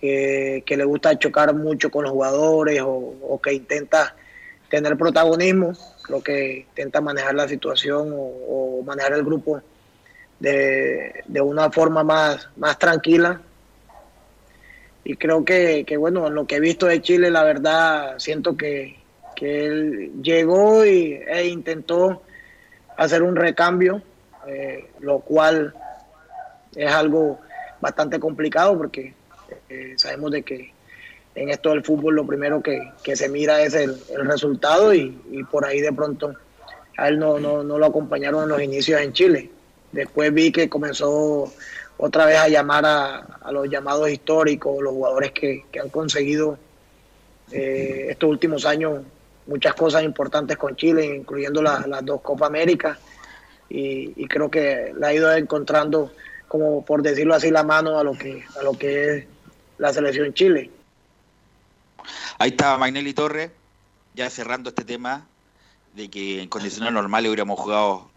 [0.00, 4.14] que, le gusta chocar mucho con los jugadores o, que intenta
[4.68, 9.62] tener protagonismo, creo que intenta manejar la situación o, manejar el grupo
[10.44, 13.40] de, una forma más, más tranquila.
[15.04, 19.02] Y creo que, bueno, en lo que he visto de Chile, la verdad, siento que,
[19.40, 22.22] él llegó y, e intentó
[22.96, 24.00] hacer un recambio,
[24.46, 25.74] eh, lo cual
[26.74, 27.40] es algo
[27.78, 29.12] bastante complicado porque
[29.68, 30.72] eh, sabemos de que
[31.34, 35.10] en esto del fútbol lo primero que, se mira es el, resultado y,
[35.50, 36.34] por ahí de pronto
[36.96, 39.50] a él no, no, lo acompañaron en los inicios en Chile.
[39.94, 41.52] Después vi que comenzó
[41.96, 46.58] otra vez a llamar a, los llamados históricos, los jugadores que, han conseguido
[47.52, 49.02] eh, estos últimos años
[49.46, 52.98] muchas cosas importantes con Chile, incluyendo las dos Copa América,
[53.68, 56.12] y, creo que la ha ido encontrando,
[56.48, 59.26] como por decirlo así, la mano a lo que, a lo que es
[59.78, 60.70] la selección Chile.
[62.38, 63.50] Ahí estaba Magnelli Torres,
[64.14, 65.26] ya cerrando este tema
[65.94, 68.10] de que en condiciones normales hubiéramos jugado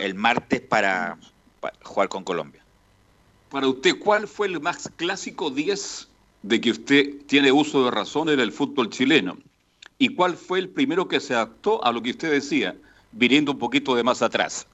[0.00, 1.18] el martes para,
[1.60, 2.62] para, jugar con Colombia.
[3.50, 6.08] Para usted, ¿cuál fue el más clásico 10
[6.42, 9.38] de que usted tiene uso de razón en el fútbol chileno?
[9.98, 12.76] ¿Y cuál fue el primero que se adaptó a lo que usted decía,
[13.12, 14.66] viniendo un poquito de más atrás?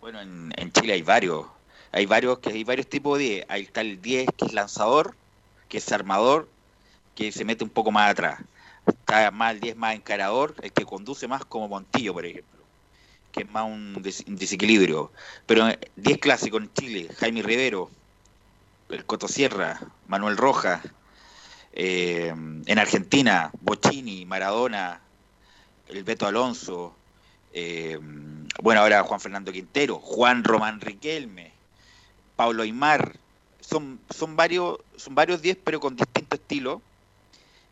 [0.00, 1.46] Bueno, en, Chile hay varios.
[1.92, 3.46] Hay varios que hay varios tipos de 10.
[3.48, 5.14] Ahí está el 10 que es lanzador,
[5.68, 6.48] que es armador,
[7.14, 8.40] que se mete un poco más atrás.
[8.90, 12.60] Está más el 10 más encarador, el que conduce más como Montillo, por ejemplo,
[13.32, 15.12] que es más un, desequilibrio.
[15.46, 17.90] Pero 10 clásicos en Chile, Jaime Rivero,
[18.88, 20.82] el Coto Sierra, Manuel Rojas,
[21.72, 25.00] eh, en Argentina, Bocini, Maradona,
[25.88, 26.94] el Beto Alonso,
[27.52, 27.98] eh,
[28.62, 31.52] bueno, ahora Juan Fernando Quintero, Juan Román Riquelme,
[32.36, 33.16] Pablo Aymar,
[33.60, 36.82] son, son varios, son varios 10 pero con distinto estilo,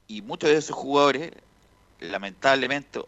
[0.08, 1.32] y muchos de esos jugadores,
[2.00, 3.00] lamentablemente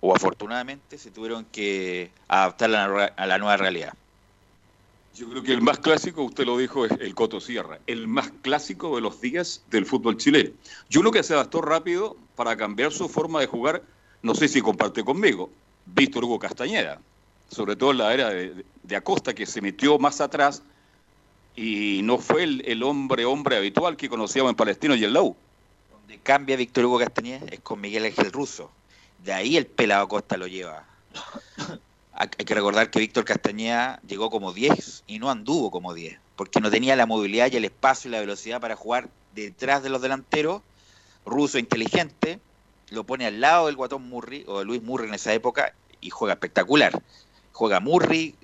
[0.00, 2.72] o, afortunadamente, se tuvieron que adaptar
[3.16, 3.94] a la nueva realidad.
[5.18, 8.30] Yo creo que el más clásico, usted lo dijo, es el Coto Sierra, el más
[8.42, 10.50] clásico de los días del fútbol chileno.
[10.88, 13.82] Yo lo que se adaptó rápido para cambiar su forma de jugar,
[14.22, 15.50] no sé si comparte conmigo,
[15.86, 17.00] Víctor Hugo Castañeda.
[17.50, 20.62] sobre todo en la era de, Acosta, que se metió más atrás
[21.56, 25.22] y no fue el, hombre hombre habitual que conocíamos en Palestino y en la.
[26.08, 28.70] Donde cambia Víctor Hugo Castañeda es con Miguel Ángel Russo.
[29.22, 30.86] De ahí el pelado Acosta lo lleva.
[32.14, 36.60] Hay que recordar que Víctor Castañeda llegó como 10 y no anduvo como 10, porque
[36.60, 40.00] no tenía la movilidad y el espacio y la velocidad para jugar detrás de los
[40.00, 40.62] delanteros.
[41.26, 42.40] Russo inteligente,
[42.88, 46.08] lo pone al lado del Guatón Murray o de Luis Murray en esa época y
[46.08, 47.02] juega espectacular.
[47.52, 48.34] Juega Murray,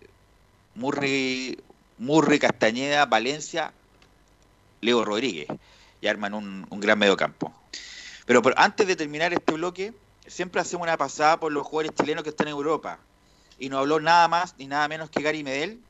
[0.75, 1.59] Murray,
[1.97, 3.73] Murray, Castañeda, Valencia,
[4.83, 5.49] Leo Rodríguez
[6.05, 7.51] y arman un, gran mediocampo.
[8.27, 9.95] Pero, pero antes de terminar este bloque,
[10.27, 12.99] siempre hacemos una pasada por los jugadores chilenos que están en Europa.
[13.59, 15.81] Y nos habló nada más ni nada menos que Gary Medel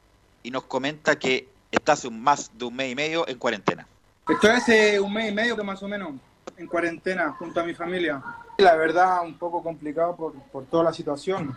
[0.44, 3.88] y nos comenta que está hace más de un mes y medio en cuarentena.
[4.28, 6.12] Estoy hace un mes y medio que más o menos
[6.56, 8.22] en cuarentena junto a mi familia.
[8.58, 11.56] La verdad, un poco complicado por, por toda la situación.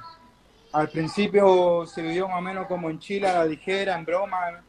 [0.72, 4.64] Al principio se vivió más o menos como en Chile, a la ligera, en broma,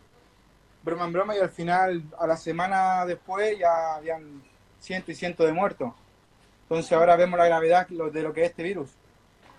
[0.88, 4.42] broma en broma, y al final, a la semana después, ya habían
[4.80, 5.92] cientos y cientos de muertos.
[6.62, 8.90] Entonces ahora vemos la gravedad de lo que es este virus.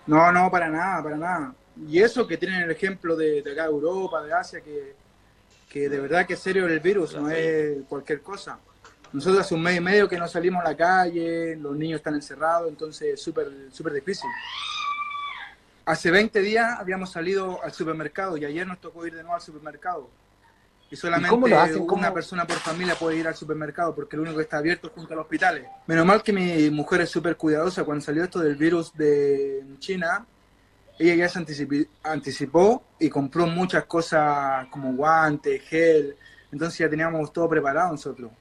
[0.06, 1.54] No, no, para nada, para nada.
[1.88, 4.94] Y eso que tienen el ejemplo de, de acá de Europa, de Asia, que,
[5.68, 8.58] que de verdad que es serio el virus, no es cualquier cosa.
[9.12, 12.14] Nosotros hace un mes y medio que no salimos a la calle, los niños están
[12.14, 14.30] encerrados, entonces es súper súper difícil.
[15.84, 19.40] Hace 20 días habíamos salido al supermercado y ayer nos tocó ir de nuevo al
[19.40, 20.08] supermercado.
[20.90, 21.76] Y solamente cómo lo hacen?
[21.82, 22.14] una ¿Cómo?
[22.14, 25.12] persona por familia puede ir al supermercado porque el único que está abierto es junto
[25.12, 25.64] a los hospitales.
[25.86, 27.84] Menos mal que mi mujer es súper cuidadosa.
[27.84, 30.26] Cuando salió esto del virus de China,
[30.98, 36.16] ella ya se anticipó, anticipó y compró muchas cosas como guantes, gel.
[36.50, 38.32] Entonces ya teníamos todo preparado nosotros.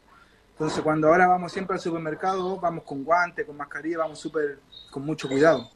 [0.53, 4.59] Entonces cuando ahora vamos siempre al supermercado, vamos con guantes, con mascarilla, vamos súper
[4.89, 5.69] con mucho cuidado.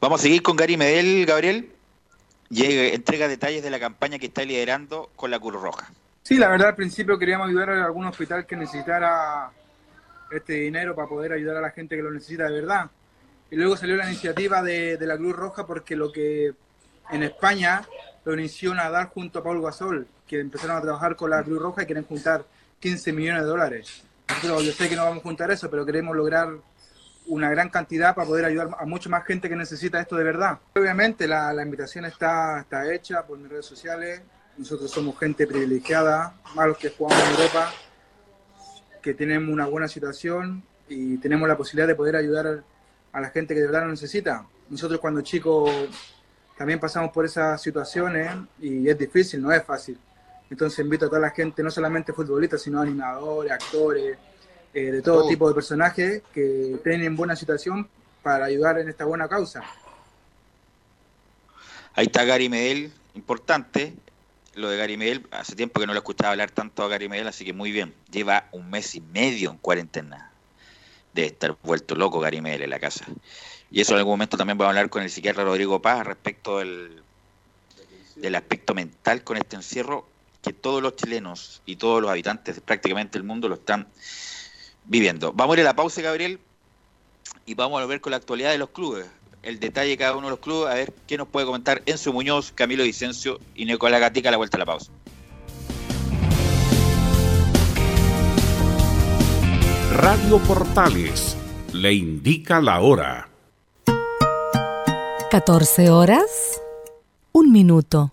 [0.00, 1.72] Vamos a seguir con Gary Medel, Gabriel.
[2.50, 5.90] Llega, entrega detalles de la campaña que está liderando con la Cruz Roja.
[6.22, 9.50] Sí, la verdad al principio queríamos ayudar a algún hospital que necesitara
[10.30, 12.90] este dinero para poder ayudar a la gente que lo necesita de verdad.
[13.50, 16.52] Y luego salió la iniciativa de, de la Cruz Roja porque lo que
[17.10, 17.82] en España
[18.24, 21.82] lo inició Nadal junto a Paul Gasol, que empezaron a trabajar con la Cruz Roja
[21.82, 22.44] y quieren juntar
[22.80, 24.02] 15 millones de dólares.
[24.28, 26.50] Nosotros, yo sé que no vamos a juntar eso, pero queremos lograr
[27.28, 30.58] una gran cantidad para poder ayudar a mucha más gente que necesita esto de verdad.
[30.74, 34.22] Obviamente la, la invitación está, está hecha por mis redes sociales.
[34.56, 37.72] Nosotros somos gente privilegiada, más los que jugamos en Europa,
[39.00, 42.64] que tenemos una buena situación y tenemos la posibilidad de poder ayudar
[43.12, 44.46] a la gente que de verdad lo necesita.
[44.68, 45.70] Nosotros cuando chicos
[46.56, 49.98] también pasamos por esas situaciones y es difícil, no es fácil.
[50.50, 54.18] Entonces invito a toda la gente, no solamente futbolistas, sino animadores, actores,
[54.74, 55.28] eh, de todo Oh.
[55.28, 57.88] tipo de personajes que estén en buena situación
[58.22, 59.62] para ayudar en esta buena causa.
[61.94, 63.94] Ahí está Gary Medel, importante.
[64.54, 67.28] Lo de Gary Medel, hace tiempo que no lo escuchaba hablar tanto a Gary Medel,
[67.28, 67.94] así que muy bien.
[68.10, 70.32] Lleva un mes y medio en cuarentena.
[71.14, 73.04] Debe estar vuelto loco Gary Medel en la casa.
[73.70, 76.58] Y eso en algún momento también vamos a hablar con el psiquiatra Rodrigo Paz respecto
[76.58, 77.02] del,
[78.16, 80.06] del aspecto mental con este encierro
[80.42, 83.88] que todos los chilenos y todos los habitantes de prácticamente el mundo lo están
[84.88, 85.32] viviendo.
[85.32, 86.40] Vamos a ir a la pausa, Gabriel,
[87.46, 89.06] y vamos a ver con la actualidad de los clubes.
[89.42, 92.12] El detalle de cada uno de los clubes, a ver qué nos puede comentar Enzo
[92.12, 94.90] Muñoz, Camilo Vicencio y Nicolás Gatica a la vuelta a la pausa.
[99.92, 101.36] Radio Portales
[101.72, 103.28] le indica la hora.
[105.30, 106.60] 14 horas,
[107.32, 108.12] un minuto.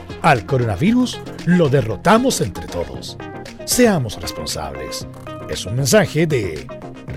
[0.21, 3.17] al coronavirus lo derrotamos entre todos.
[3.65, 5.07] Seamos responsables.
[5.49, 6.67] Es un mensaje de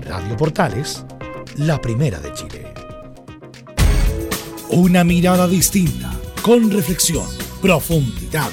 [0.07, 1.05] Radio Portales,
[1.57, 2.73] la primera de Chile.
[4.69, 7.27] Una mirada distinta, con reflexión,
[7.61, 8.49] profundidad.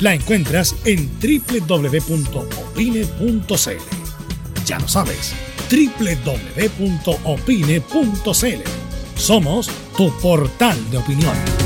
[0.00, 2.36] La encuentras en www.opine.cl.
[4.64, 5.34] Ya lo sabes,
[5.70, 6.80] www.opine.cl.
[9.16, 11.65] Somos tu portal de opinión.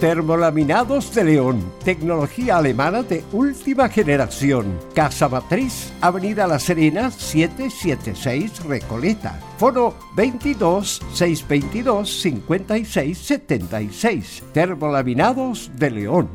[0.00, 4.78] Termolaminados de León, tecnología alemana de última generación.
[4.94, 9.40] Casa Matriz, Avenida La Serena, 776 Recoleta.
[9.58, 14.44] Foro 22 622 56 76.
[14.52, 16.28] Termolaminados de León.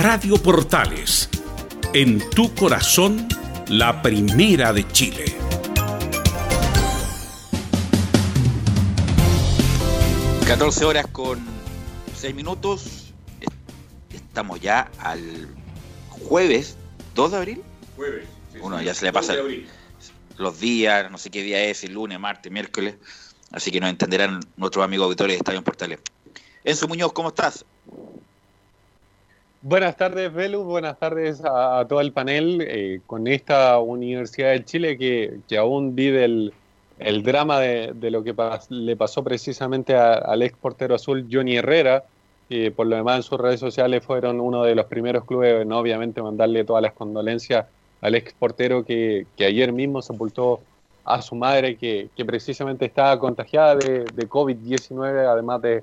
[0.00, 1.28] Radio Portales,
[1.92, 3.26] en tu corazón,
[3.66, 5.24] la primera de Chile.
[10.46, 11.44] ...14 horas con
[12.14, 13.12] 6 minutos.
[14.10, 15.48] Estamos ya al
[16.10, 16.76] jueves
[17.16, 17.62] 2 de abril.
[17.96, 18.28] Jueves.
[18.60, 19.34] Uno ya se le pasa
[20.36, 22.94] los días, no sé qué día es, el lunes, martes, miércoles.
[23.50, 25.98] Así que nos entenderán nuestros amigos auditores de Estadio Portales.
[26.62, 27.64] Enzo Muñoz, ¿cómo estás?
[29.60, 30.64] Buenas tardes, Velus.
[30.64, 32.60] Buenas tardes a, a todo el panel.
[32.62, 36.54] Eh, con esta Universidad de Chile que, que aún vive el,
[36.98, 41.26] el drama de, de, lo que pas, le pasó precisamente a, al ex portero azul
[41.30, 42.04] Johnny Herrera.
[42.48, 45.72] que por lo demás, en sus redes sociales fueron uno de los primeros clubes en,
[45.72, 47.66] obviamente, mandarle todas las condolencias
[48.00, 50.60] al ex portero que, que ayer mismo sepultó
[51.04, 55.82] a su madre, que, que precisamente estaba contagiada de, de COVID-19, además de,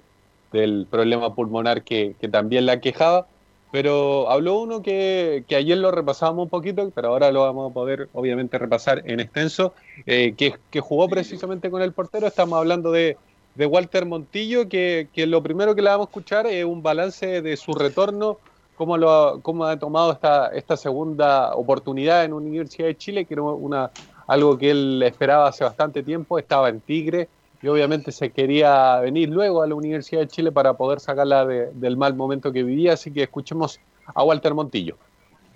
[0.53, 3.27] del problema pulmonar que, que también la quejaba.
[3.75, 7.73] Pero habló uno que, que, ayer lo repasábamos un poquito, pero ahora lo vamos a
[7.73, 9.73] poder obviamente repasar en extenso,
[10.05, 12.25] eh, que, que, jugó precisamente con el portero.
[12.25, 13.17] Estamos hablando de,
[13.53, 17.41] de Walter Montillo, que, que, lo primero que le vamos a escuchar es un balance
[17.41, 18.37] de su retorno,
[18.77, 23.43] cómo, lo, cómo ha tomado esta, esta segunda oportunidad en Universidad de Chile, que era
[23.43, 23.91] una,
[24.25, 27.27] algo que él esperaba hace bastante tiempo, estaba en Tigre
[27.65, 31.97] y obviamente se quería venir luego a la Universidad de Chile para poder sacarla del
[31.97, 33.79] mal momento que vivía, así que escuchemos
[34.13, 34.97] a Walter Montillo.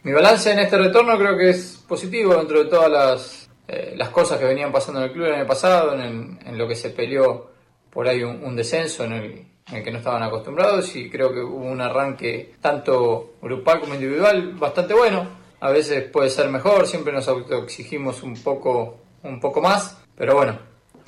[0.01, 4.39] Mi balance en este retorno creo que es positivo dentro de todas las, eh, cosas
[4.39, 7.51] que venían pasando en el club el año pasado, en, en lo que se peleó
[7.91, 11.41] por ahí un, descenso en el, en el, que no estaban acostumbrados y creo que
[11.41, 15.27] hubo un arranque tanto grupal como individual bastante bueno.
[15.59, 20.57] A veces puede ser mejor, siempre nos autoexigimos un poco, un poco más, pero bueno,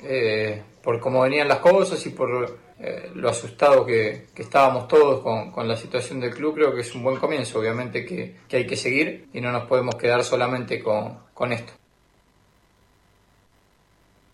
[0.04, 5.20] eh, por cómo venían las cosas y por eh, lo asustado que, estábamos todos
[5.52, 7.60] con, la situación del club, creo que es un buen comienzo.
[7.60, 11.72] Obviamente que, hay que seguir y no nos podemos quedar solamente con, esto.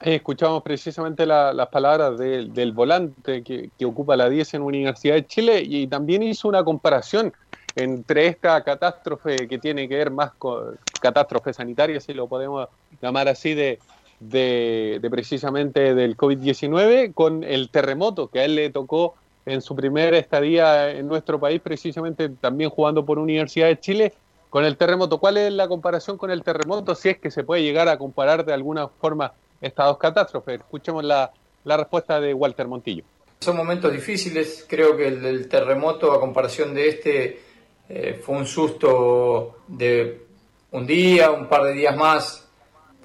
[0.00, 5.14] escuchamos precisamente la, las palabras de, del volante que, que, ocupa la 10 en Universidad
[5.14, 7.32] de Chile y también hizo una comparación
[7.76, 12.68] entre esta catástrofe que tiene que ver más con catástrofe sanitaria, si lo podemos
[13.00, 13.78] llamar así, de,
[14.20, 19.14] de, precisamente del COVID-19 con el terremoto que a él le tocó
[19.46, 24.14] en su primera estadía en nuestro país, precisamente también jugando por Universidad de Chile,
[24.50, 25.18] con el terremoto.
[25.18, 26.94] ¿Cuál es la comparación con el terremoto?
[26.94, 30.60] Si es que se puede llegar a comparar de alguna forma estas dos catástrofes.
[30.60, 31.30] Escuchemos la,
[31.64, 33.04] la respuesta de Walter Montillo.
[33.40, 37.40] Son momentos difíciles, creo que el terremoto a comparación de este
[37.88, 40.26] eh, fue un susto de
[40.72, 42.47] un día, un par de días más,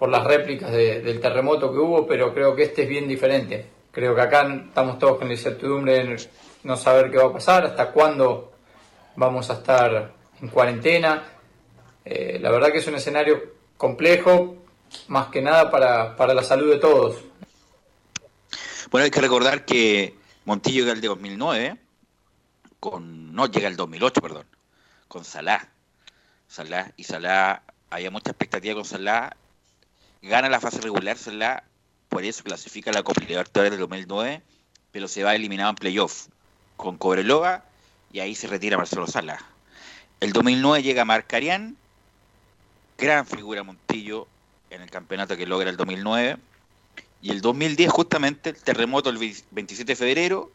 [0.03, 3.65] por las réplicas del terremoto que hubo, pero creo que este es bien diferente.
[3.89, 6.29] Creo que acá estamos todos con la incertidumbre de
[6.63, 8.51] no saber qué va a pasar, hasta cuándo
[9.15, 11.23] vamos a estar en cuarentena.
[12.03, 14.57] Eh, la verdad que es un escenario complejo,
[15.07, 17.21] más que nada para, para la salud de todos.
[18.91, 21.77] Bueno, hay que recordar que Montillo llega el de 2009,
[22.81, 24.47] con, no llega el 2008, perdón,
[25.07, 25.69] con Salah.
[26.49, 29.37] Salah y Salah, había mucha expectativa con Salah
[30.23, 31.63] gana la fase regular, la,
[32.09, 34.41] por eso clasifica la Copa Libertadores del 2009,
[34.91, 36.27] pero se va eliminado en playoff
[36.77, 37.63] con Cobreloa
[38.11, 39.43] y ahí se retira Marcelo Sala.
[40.21, 41.75] El 2009 llega Marcarián,
[42.97, 44.27] gran figura Montillo
[44.69, 46.37] en el campeonato que logra el 2009.
[47.21, 50.51] Y el 2010 justamente el terremoto el 27 de febrero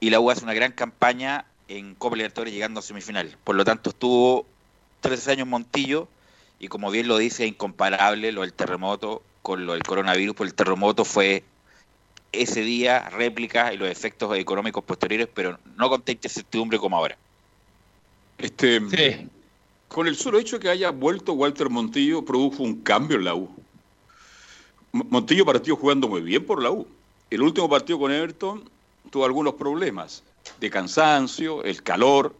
[0.00, 3.36] y la U hace una gran campaña en Copa Libertadores llegando a semifinal.
[3.42, 4.46] Por lo tanto estuvo
[5.00, 6.08] tres años Montillo
[6.58, 10.50] y como bien lo dice, es incomparable lo del terremoto con lo del coronavirus, porque
[10.50, 11.44] el terremoto fue
[12.32, 17.16] ese día réplica y los efectos económicos posteriores, pero no con tanta incertidumbre como ahora.
[18.38, 19.28] Este,
[19.88, 23.34] Con el solo hecho de que haya vuelto Walter Montillo, produjo un cambio en la
[23.34, 23.48] U.
[24.92, 26.86] Montillo partió jugando muy bien por la U.
[27.30, 28.68] El último partido con Everton
[29.10, 30.22] tuvo algunos problemas
[30.60, 32.34] de cansancio, el calor,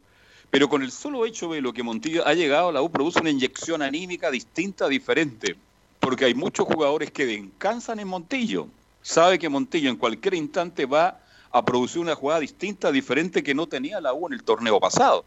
[0.54, 3.30] pero con el solo hecho de lo que Montillo ha llegado, la U produce una
[3.30, 5.56] inyección anímica distinta, diferente,
[5.98, 8.68] porque hay muchos jugadores que descansan en Montillo.
[9.02, 11.18] Sabe que Montillo en cualquier instante va
[11.50, 15.24] a producir una jugada distinta, diferente que no tenía la U en el torneo pasado.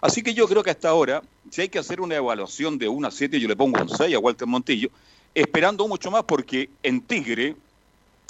[0.00, 3.06] Así que yo creo que hasta ahora, si hay que hacer una evaluación de 1
[3.06, 4.88] a 7, yo le pongo un 6 a Walter Montillo,
[5.34, 7.54] esperando mucho más porque en Tigre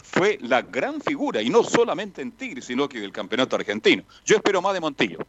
[0.03, 4.03] fue la gran figura, y no solamente en Tigre, sino que del campeonato argentino.
[4.25, 5.25] Yo espero más de Montillo.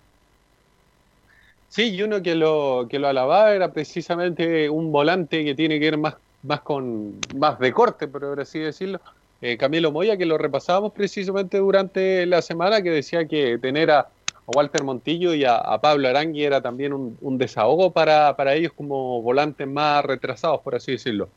[1.71, 5.91] Sí, y uno que lo, que lo alababa era precisamente un volante que tiene que
[5.91, 8.99] ver más, más con más de corte, por así decirlo.
[9.41, 14.09] Eh, Camilo Moya, que lo repasábamos precisamente durante la semana, que decía que tener a,
[14.53, 19.65] Walter Montillo y a, Pablo Arangui era también un, desahogo para, para, ellos como volantes
[19.65, 21.29] más retrasados, por así decirlo.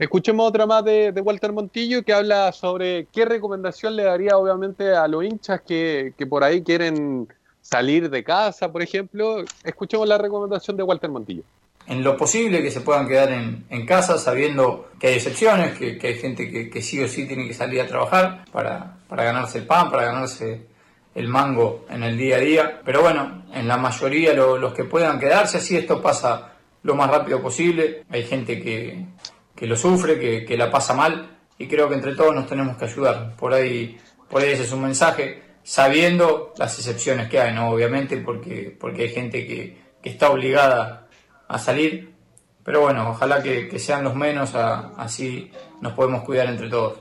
[0.00, 5.06] Escuchemos otra más de, Walter Montillo que habla sobre qué recomendación le daría obviamente a
[5.06, 7.28] los hinchas que, que por ahí quieren
[7.68, 11.42] salir de casa, por ejemplo, escuchemos la recomendación de Walter Montillo.
[11.86, 16.14] En lo posible que se puedan quedar en, casa, sabiendo que hay excepciones, que, hay
[16.14, 19.90] gente que, sí o sí tiene que salir a trabajar para, para ganarse el pan,
[19.90, 20.66] para ganarse
[21.14, 22.80] el mango en el día a día.
[22.84, 27.40] Pero bueno, en la mayoría los que puedan quedarse, así esto pasa lo más rápido
[27.40, 28.04] posible.
[28.10, 29.06] Hay gente que,
[29.54, 32.76] que lo sufre, que, que la pasa mal y creo que entre todos nos tenemos
[32.76, 33.36] que ayudar.
[33.36, 33.96] Por ahí,
[34.28, 37.70] por ahí ese es un mensaje sabiendo las excepciones que hay, ¿no?
[37.70, 41.08] Obviamente, porque, porque hay gente que, que está obligada
[41.48, 42.14] a salir,
[42.62, 45.50] pero bueno, ojalá que, sean los menos, así
[45.80, 47.00] nos podemos cuidar entre todos.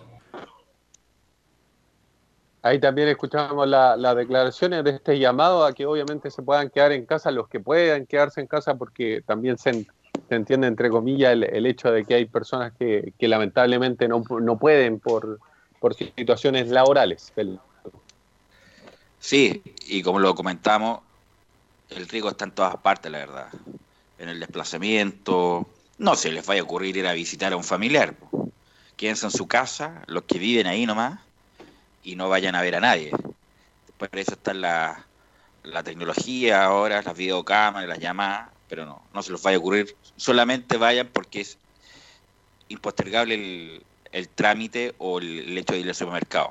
[2.64, 7.06] Ahí también escuchamos las declaraciones de este llamado a que obviamente se puedan quedar en
[7.06, 9.86] casa los que puedan quedarse en casa porque también se,
[10.32, 15.00] entiende entre comillas el, hecho de que hay personas que, que lamentablemente no, no pueden
[15.00, 15.40] por,
[15.80, 17.32] por situaciones laborales.
[19.26, 21.00] Sí, y como lo comentamos,
[21.90, 23.48] el riesgo está en todas partes, la verdad.
[24.20, 25.68] En el desplazamiento,
[25.98, 28.16] no se les vaya a ocurrir ir a visitar a un familiar.
[28.96, 31.22] Quédense en su casa, los que viven ahí nomás,
[32.04, 33.10] y no vayan a ver a nadie.
[33.98, 35.08] Por eso está la,
[35.64, 39.98] la tecnología ahora, las videocámaras, las llamadas, pero no, no se les vaya a ocurrir.
[40.18, 41.58] Solamente vayan porque es
[42.68, 46.50] impostergable el, el trámite o el, hecho de ir al supermercado.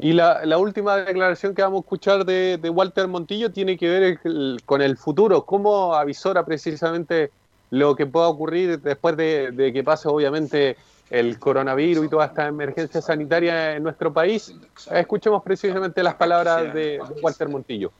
[0.00, 3.88] Y la, la, última declaración que vamos a escuchar de, de Walter Montillo tiene que
[3.88, 4.20] ver
[4.64, 5.44] con el futuro.
[5.44, 7.30] ¿Cómo avisora precisamente
[7.70, 10.76] lo que pueda ocurrir después de, de, que pase, obviamente,
[11.10, 14.52] el coronavirus y toda esta emergencia sanitaria en nuestro país?
[14.90, 17.92] Escuchemos precisamente las palabras de Walter Montillo.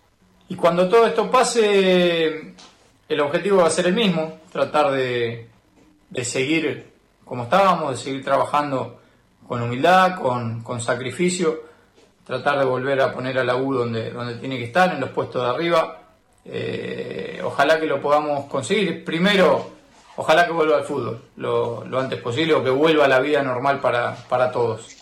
[0.49, 2.55] Y cuando todo esto pase,
[3.09, 5.49] el objetivo va a ser el mismo, tratar de,
[6.11, 6.93] de seguir
[7.25, 9.01] como estábamos, de seguir trabajando
[9.47, 11.74] con humildad, con, con sacrificio,
[12.25, 15.11] tratar de volver a poner a la U donde, donde tiene que estar, en los
[15.11, 16.01] puestos de arriba.
[16.45, 19.05] Eh, ojalá que lo podamos conseguir.
[19.05, 19.71] Primero,
[20.17, 23.43] ojalá que vuelva al fútbol lo, lo antes posible o que vuelva a la vida
[23.43, 24.97] normal para, para todos.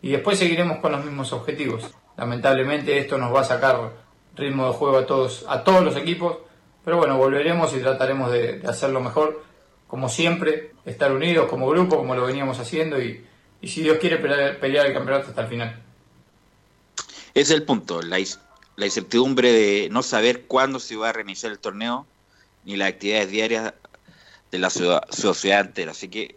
[0.00, 1.90] Y después seguiremos con los mismos objetivos.
[2.16, 3.92] Lamentablemente esto nos va a sacar
[4.36, 6.38] ritmo de juego a todos, a todos los equipos,
[6.84, 9.42] pero bueno, volveremos y trataremos de, hacerlo mejor
[9.86, 13.26] como siempre, estar unidos como grupo, como lo veníamos haciendo, y,
[13.60, 15.82] y si Dios quiere pelear, el campeonato hasta el final.
[17.34, 18.18] Es el punto, la,
[18.76, 22.06] la incertidumbre de no saber cuándo se va a reiniciar el torneo,
[22.64, 23.74] ni las actividades diarias
[24.50, 25.92] de la sociedad entera.
[25.92, 26.36] Así que,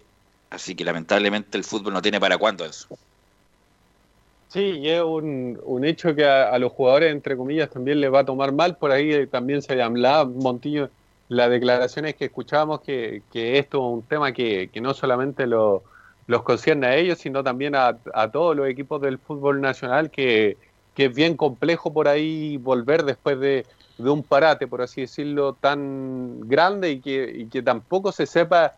[0.49, 2.87] así que lamentablemente el fútbol no tiene para cuándo eso.
[4.47, 8.21] Sí, y es un, un hecho que a, los jugadores, entre comillas, también les va
[8.21, 8.77] a tomar mal.
[8.77, 10.89] Por ahí también se hablaba, Montillo
[11.27, 15.83] las declaraciones que escuchábamos que, que esto es un tema que, que no solamente lo,
[16.27, 20.55] los concierne a ellos, sino también a, a todos los equipos del fútbol nacional, que,
[20.95, 23.65] que, es bien complejo por ahí volver después de,
[23.97, 28.73] de, un parate, por así decirlo, tan grande y que, y que tampoco se sepa,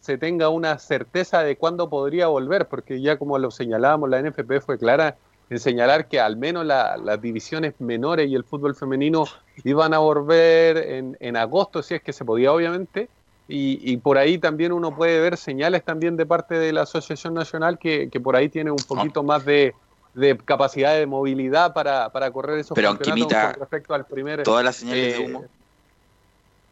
[0.00, 4.60] se tenga una certeza de cuándo podría volver, porque ya como lo señalábamos, la NFP
[4.60, 5.16] fue clara
[5.50, 9.24] en señalar que al menos la, las divisiones menores y el fútbol femenino
[9.64, 13.08] iban a volver en, en agosto, si es que se podía, obviamente.
[13.48, 17.34] Y, y, por ahí también uno puede ver señales también de parte de la Asociación
[17.34, 19.74] Nacional que, que por ahí tiene un poquito más de,
[20.14, 24.42] de capacidad de movilidad para, para correr esos Pero aunque imita con respecto al primer...
[24.42, 25.44] Todas las señales eh, de humo.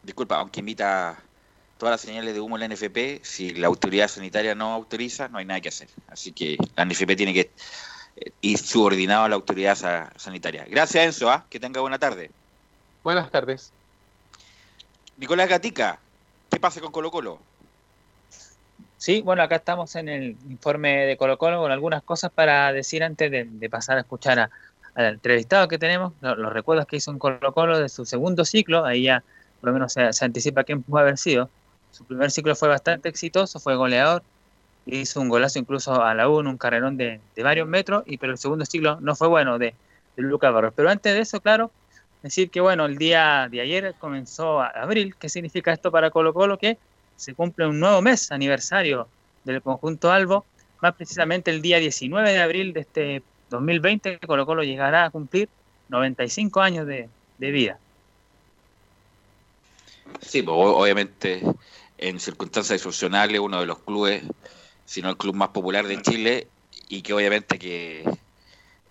[0.03, 1.17] Disculpa, aunque imita
[1.77, 5.39] todas las señales de humo en la NFP, si la autoridad sanitaria no autoriza, no
[5.39, 5.89] hay nada que hacer.
[6.07, 7.49] Así que la NFP tiene que
[8.41, 10.65] y subordinado a la autoridad sanitaria.
[10.69, 11.33] Gracias, Enzo.
[11.33, 11.41] ¿eh?
[11.49, 12.31] Que tenga buena tarde.
[13.03, 13.71] Buenas tardes.
[15.17, 15.99] Nicolás Gatica,
[16.49, 17.39] ¿qué pasa con Colo Colo?
[19.01, 23.03] Sí, bueno, acá estamos en el informe de Colo Colo con algunas cosas para decir
[23.03, 24.51] antes de, de pasar a escuchar a,
[24.93, 28.45] al entrevistado que tenemos, los, los, recuerdos que hizo en Colo Colo de su segundo
[28.45, 29.23] ciclo, ahí ya
[29.59, 31.49] por lo menos se, se anticipa quién puede haber sido.
[31.89, 34.21] Su primer ciclo fue bastante exitoso, fue goleador,
[34.85, 38.17] hizo un golazo incluso a la U en un carrerón de, de, varios metros, y
[38.17, 39.73] pero el segundo ciclo no fue bueno de,
[40.15, 40.73] de Lucas Barros.
[40.75, 41.71] Pero antes de eso, claro,
[42.21, 46.59] decir que bueno, el día de ayer comenzó abril, ¿qué significa esto para Colo Colo?
[46.59, 46.77] Que
[47.21, 49.07] se cumple un nuevo mes, aniversario
[49.43, 50.43] del conjunto Albo,
[50.81, 55.47] más precisamente el día 19 de abril de este 2020, Colo Colo llegará a cumplir
[55.89, 57.77] 95 años de, de vida.
[60.19, 61.43] Sí, pues obviamente
[61.99, 64.23] en circunstancias excepcionales uno de los clubes
[64.85, 66.47] sino el club más popular de Chile
[66.89, 68.03] y que obviamente que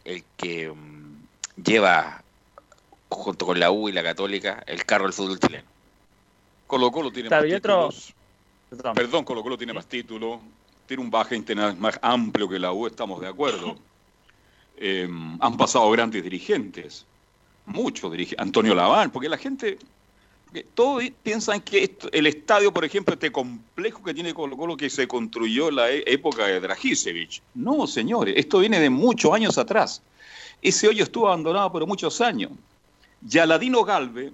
[0.05, 1.17] el que um,
[1.57, 2.23] lleva
[3.09, 5.69] junto con la U y la Católica el carro del fútbol chileno.
[6.69, 8.15] Colo Colo tiene más títulos.
[8.95, 10.41] Perdón, Colo Colo tiene más títulos,
[10.87, 13.77] tiene un baje internacional más amplio que la U, estamos de acuerdo.
[14.83, 15.07] Eh,
[15.41, 17.05] han pasado grandes dirigentes,
[17.67, 19.77] muchos dirigentes, Antonio Laval, porque la gente
[20.75, 24.91] todos piensan que esto, el estadio, por ejemplo, este complejo que tiene Colo Colo que
[24.91, 27.43] se construyó en la época de Dragisevich.
[27.55, 30.03] No, señores, esto viene de muchos años atrás.
[30.63, 32.51] Ese hoyo estuvo abandonado por muchos años.
[33.31, 34.33] Y Aladino Galve,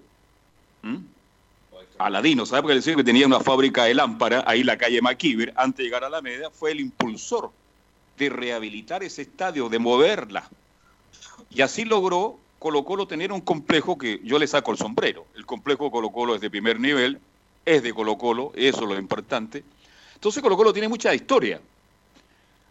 [0.82, 1.00] ¿m?
[1.98, 2.62] Aladino, ¿sabe?
[2.62, 5.84] Porque decía que tenía una fábrica de lámpara ahí en la calle Maquiver, antes de
[5.84, 7.50] llegar a la media, fue el impulsor
[8.18, 10.48] de rehabilitar ese estadio, de moverla.
[11.50, 15.26] Y así logró Colo Colo tener un complejo que yo le saco el sombrero.
[15.36, 17.20] El complejo Colo Colo es de primer nivel,
[17.64, 19.64] es de Colo Colo, eso es lo importante.
[20.14, 21.60] Entonces Colo Colo tiene mucha historia.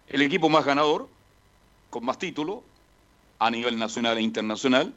[0.08, 1.08] El equipo más ganador,
[1.90, 2.60] con más títulos,
[3.40, 4.94] a nivel nacional e internacional.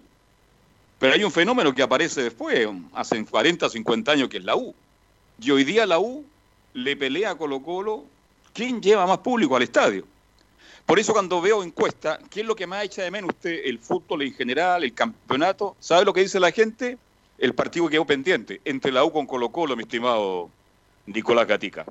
[0.99, 4.74] Pero hay un fenómeno que aparece después, hace 40, 50 años, que es la U.
[5.40, 6.24] Y hoy día la U
[6.74, 8.05] le pelea a Colo Colo
[8.53, 10.05] quién lleva más público al estadio.
[10.84, 13.61] Por eso cuando veo encuesta, ¿qué es lo que más echa de menos usted?
[13.64, 15.76] El fútbol en general, el campeonato.
[15.78, 16.99] ¿Sabe lo que dice la gente?
[17.36, 20.51] El partido quedó pendiente entre la U con Colo Colo, mi estimado
[21.07, 21.84] Nicolás Gatica.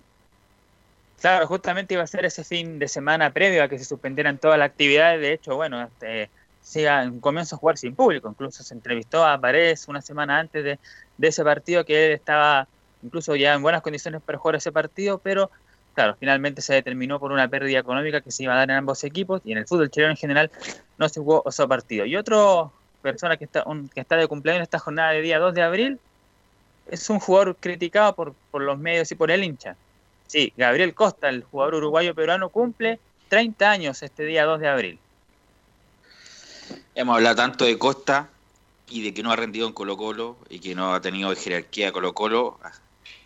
[1.22, 4.60] Claro, justamente iba a ser ese fin de semana previo a que se suspendieran todas
[4.60, 5.22] las actividades.
[5.22, 6.30] De hecho, bueno, este,
[6.76, 8.30] en comienzo a jugar sin público.
[8.30, 10.80] Incluso se entrevistó a Paredes una semana antes de,
[11.22, 12.68] ese partido que él estaba
[13.04, 15.50] incluso ya en buenas condiciones para jugar ese partido, pero
[15.94, 19.04] claro, finalmente se determinó por una pérdida económica que se iba a dar en ambos
[19.04, 20.52] equipos y en el fútbol chileno en general
[20.98, 22.06] no se jugó ese partido.
[22.06, 22.70] Y otra
[23.02, 23.64] persona que está,
[23.94, 26.00] que está de cumpleaños esta jornada de día 2 de abril
[26.88, 29.76] es un jugador criticado por, por los medios y por el hincha.
[30.28, 33.00] Sí, Gabriel Costa, el jugador uruguayo peruano, cumple
[33.30, 35.00] 30 años este día 2 de abril.
[36.96, 38.30] Hemos hablado tanto de Costa
[38.90, 41.92] y de que no ha rendido en Colo Colo y que no ha tenido jerarquía
[41.92, 42.60] Colo Colo.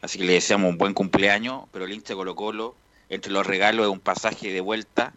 [0.01, 2.75] Así que le deseamos un buen cumpleaños, pero el hincha Colo Colo,
[3.09, 5.13] entre los regalos, es un pasaje de vuelta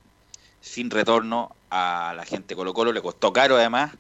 [0.61, 2.93] sin retorno a la gente Colo Colo.
[2.93, 3.93] Le costó caro además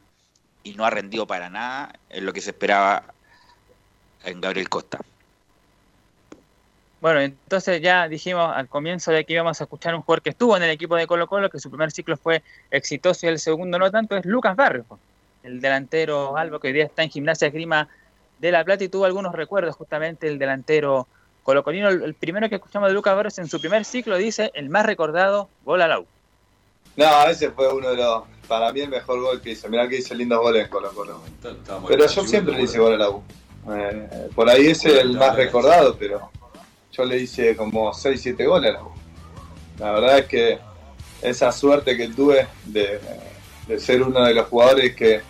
[0.62, 3.04] y no ha rendido para nada en lo que se esperaba
[4.24, 5.00] en Gabriel Costa.
[7.04, 10.56] Bueno, entonces ya dijimos al comienzo de que íbamos a escuchar un jugador que estuvo
[10.56, 13.78] en el equipo de Colo Colo, que su primer ciclo fue exitoso y el segundo
[13.78, 14.86] no tanto, es Lucas Barrios,
[15.42, 17.90] el delantero Albo que hoy día está en Gimnasia Grima
[18.38, 21.06] de La Plata y tuvo algunos recuerdos justamente el delantero
[21.42, 21.90] colocolino.
[21.90, 25.50] El primero que escuchamos de Lucas Barrios en su primer ciclo dice el más recordado
[25.62, 26.06] gol a la U.
[26.96, 29.68] No, ese fue uno de los, para mí el mejor gol que hizo.
[29.68, 31.20] Mirá que hizo lindos goles en Colo Colo.
[31.86, 33.22] Pero yo siempre le hice gol a la U.
[33.68, 36.30] Eh, por ahí ese es el más recordado, pero
[36.96, 38.74] yo le hice como 6, 7 goles
[39.78, 40.58] la verdad es que
[41.20, 43.00] esa suerte que tuve de,
[43.66, 45.20] de ser uno de los jugadores que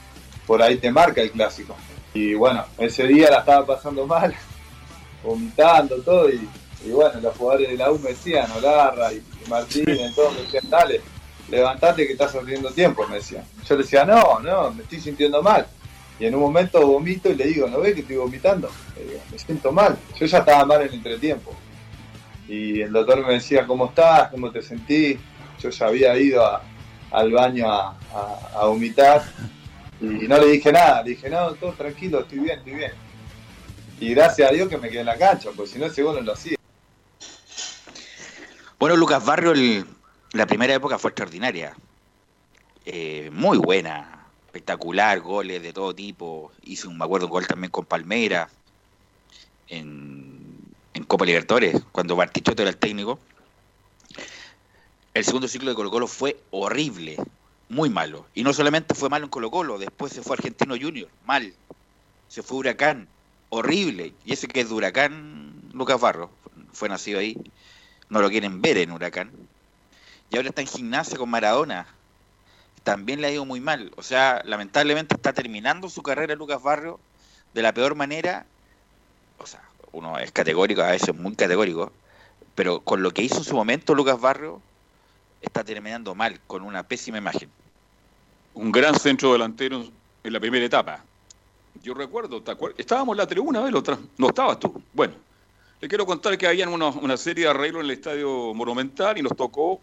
[0.47, 1.75] por ahí te marca el clásico.
[2.13, 4.35] Y bueno, ese día la estaba pasando mal,
[5.23, 6.49] vomitando todo, y,
[6.91, 11.01] bueno, los jugadores de la U me decían, Olarra y Martínez, todos me decían, dale,
[11.49, 13.45] levantate que estás perdiendo tiempo, me decían.
[13.67, 15.67] Yo le decía, no, no, me estoy sintiendo mal.
[16.19, 18.71] Y en un momento vomito y le digo, ¿no ves que estoy vomitando?
[19.31, 19.97] me siento mal.
[20.19, 21.55] Yo ya estaba mal en el entretiempo.
[22.49, 24.31] Y el doctor me decía, ¿cómo estás?
[24.31, 25.19] ¿Cómo te sentís?
[25.61, 26.61] Yo ya había ido
[27.11, 27.97] al baño a,
[28.67, 29.25] vomitar
[30.01, 32.93] y no le dije nada, le dije, no, todo tranquilo, estoy bien, estoy bien.
[34.01, 36.17] Y gracias a Dios que me quedé en la cancha, porque si no, ese gol
[36.17, 36.57] no lo hacía.
[38.79, 39.55] Bueno, Lucas Barrio,
[40.33, 41.75] la primera época fue extraordinaria.
[42.85, 44.14] Eh, muy buena,
[44.55, 46.53] espectacular, goles de todo tipo.
[46.63, 48.49] Hizo, un, me acuerdo, un gol también con Palmera
[49.69, 50.61] en,
[50.95, 53.19] en Copa Libertadores, cuando Bartichotto era el técnico.
[55.13, 57.17] El segundo ciclo de Colo Colo fue horrible,
[57.69, 58.27] muy malo.
[58.33, 61.53] Y no solamente fue malo en Colo Colo, después se fue Argentino Junior, mal.
[62.29, 63.09] Se fue Huracán,
[63.49, 64.13] horrible.
[64.25, 66.31] Y ese que es de Huracán, Lucas Barro,
[66.73, 67.37] fue nacido ahí.
[68.09, 69.33] No lo quieren ver en Huracán.
[70.31, 71.89] Y ahora está en gimnasia con Maradona.
[72.85, 73.91] También le ha ido muy mal.
[73.97, 77.01] O sea, lamentablemente está terminando su carrera Lucas Barrio
[77.55, 78.47] de la peor manera.
[79.39, 79.63] O sea,
[79.93, 81.91] uno es categórico, a veces muy categórico.
[82.55, 84.61] Pero con lo que hizo en su momento Lucas Barrio,
[85.41, 87.51] está terminando mal, con una pésima imagen.
[88.53, 89.85] Un gran centro delantero
[90.23, 91.03] en la primera etapa.
[91.83, 92.43] Yo recuerdo,
[92.77, 93.73] estábamos en la tribuna, ¿ves?
[94.17, 94.81] No estabas tú.
[94.93, 95.15] Bueno,
[95.81, 99.23] le quiero contar que había una, una serie de arreglos en el Estadio Monumental y
[99.23, 99.81] nos tocó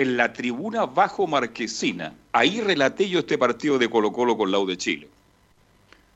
[0.00, 2.14] en la tribuna bajo Marquesina.
[2.32, 5.08] Ahí relaté yo este partido de Colo Colo con Lau de Chile.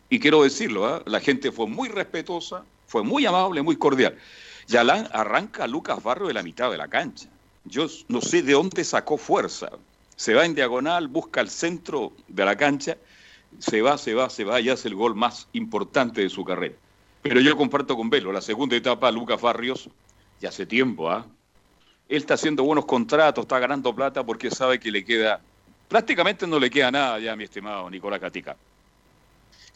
[0.08, 1.02] Y quiero decirlo, ¿eh?
[1.06, 4.16] la gente fue muy respetuosa, fue muy amable, muy cordial.
[4.68, 7.28] Y arranca Lucas Barro de la mitad de la cancha
[7.64, 9.70] yo no sé de dónde sacó fuerza.
[10.16, 12.96] Se va en diagonal, busca el centro de la cancha,
[13.58, 16.74] se va, se va, se va y hace el gol más importante de su carrera.
[17.22, 19.88] Pero yo comparto con Velo, la segunda etapa, Lucas Barrios,
[20.40, 21.26] ya hace tiempo, ¿ah?
[22.10, 25.40] Él está haciendo buenos contratos, está ganando plata porque sabe que le queda,
[25.88, 28.56] prácticamente no le queda nada ya, mi estimado Nicolás Catica.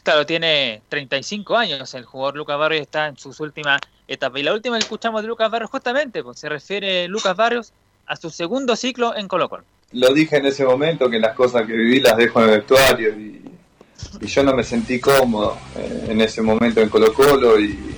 [0.02, 4.38] Claro, tiene 35 años el jugador Lucas Barrios, está en sus últimas etapa.
[4.38, 7.72] Y la última que escuchamos de Lucas Barrios justamente, pues se refiere Lucas Barrios
[8.06, 9.64] a su segundo ciclo en Colo Colo.
[9.92, 13.10] Lo dije en ese momento que las cosas que viví las dejo en el vestuario
[13.10, 13.40] y,
[14.20, 17.94] yo no me sentí cómodo eh, en ese momento en Colo Colo y,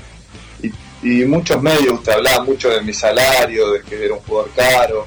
[1.02, 5.06] y, muchos medios usted hablaba mucho de mi salario, de que era un jugador caro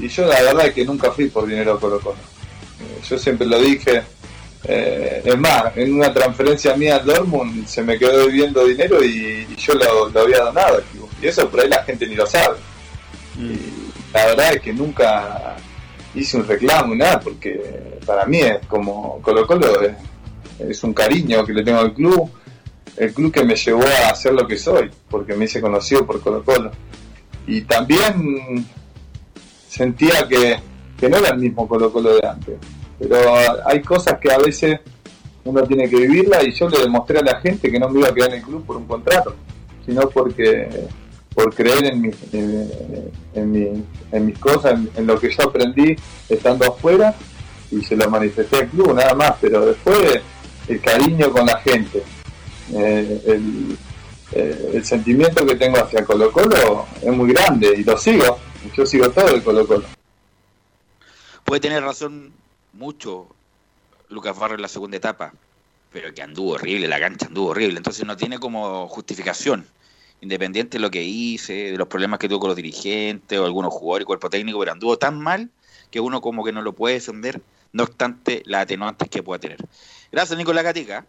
[0.00, 2.16] y, yo la verdad es que nunca fui por dinero a Colo Colo.
[2.80, 4.02] Eh, yo siempre lo dije,
[4.64, 9.46] eh, es más, en una transferencia mía al Dortmund se me quedó debiendo dinero y,
[9.56, 10.82] yo lo, había donado.
[11.22, 12.56] Y eso por ahí la gente ni lo sabe.
[13.36, 13.52] Mm.
[13.52, 13.58] Y
[14.12, 15.56] la verdad es que nunca
[16.14, 19.80] hice un reclamo, nada, porque para mí es como Colo Colo,
[20.58, 22.30] es, un cariño que le tengo al club,
[22.96, 26.20] el club que me llevó a ser lo que soy, porque me hice conocido por
[26.20, 26.70] Colo Colo.
[27.46, 28.66] Y también
[29.68, 30.56] sentía que,
[30.98, 32.54] que no era el mismo Colo Colo de antes.
[32.98, 33.18] Pero
[33.66, 34.80] hay cosas que a veces
[35.44, 38.08] uno tiene que vivirla y yo le demostré a la gente que no me iba
[38.08, 39.34] a quedar en el club por un contrato,
[39.84, 40.68] sino porque
[41.34, 45.96] por creer en, mis, en, en, mis cosas, en, lo que yo aprendí
[46.28, 47.14] estando afuera
[47.70, 50.20] y se lo manifesté al club, nada más, pero después
[50.68, 52.02] el cariño con la gente,
[52.72, 53.78] eh, el,
[54.32, 58.38] eh, el sentimiento que tengo hacia Colo Colo es muy grande y lo sigo,
[58.76, 59.84] yo sigo todo el Colo Colo.
[61.44, 62.32] Puede tener razón
[62.72, 63.28] mucho
[64.08, 65.32] Lucas Barro en la segunda etapa,
[65.92, 69.66] pero que anduvo horrible, la cancha anduvo horrible, entonces no tiene como justificación,
[70.20, 73.72] independiente de lo que hice, de los problemas que tuvo con los dirigentes o algunos
[73.72, 75.50] jugadores y cuerpo técnico, pero anduvo tan mal
[75.90, 77.40] que uno como que no lo puede defender,
[77.72, 79.58] no obstante las atenuantes que pueda tener.
[80.10, 81.06] Gracias, Nicolás Gatica.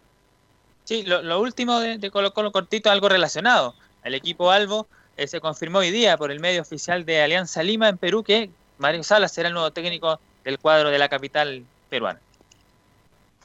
[0.86, 3.74] Sí, lo, último de, Colo Colo cortito, algo relacionado.
[4.04, 7.88] El equipo Albo eh, se confirmó hoy día por el medio oficial de Alianza Lima
[7.88, 12.20] en Perú que Mario Salas será el nuevo técnico del cuadro de la capital peruana.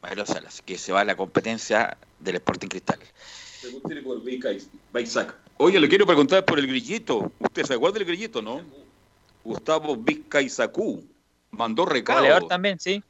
[0.04, 3.00] Mario Salas, que se va a la competencia del Sporting Cristal.
[5.58, 7.32] Oye, le quiero preguntar por el grillito.
[7.40, 8.62] Usted se acuerda del grillito, ¿no?
[9.44, 11.04] Gustavo Vizcaizacú
[11.50, 12.48] mandó recado.
[12.48, 13.04] también, sí.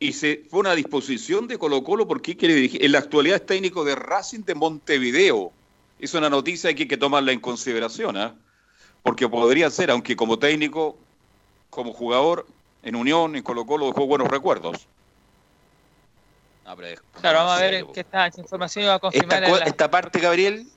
[0.00, 2.84] Y se fue una disposición de Colo Colo porque quiere dirigir.
[2.84, 5.52] En la actualidad es técnico de Racing de Montevideo.
[5.98, 8.34] Es una noticia que hay que tomarla en consideración, ¿ah?
[9.02, 10.96] Porque podría ser, aunque como técnico,
[11.70, 12.46] como jugador,
[12.82, 14.86] en Unión, en Colo Colo dejó buenos recuerdos.
[17.20, 19.42] claro, vamos a ver qué esta información va a confirmar.
[19.42, 20.68] Esta, esta parte, Gabriel,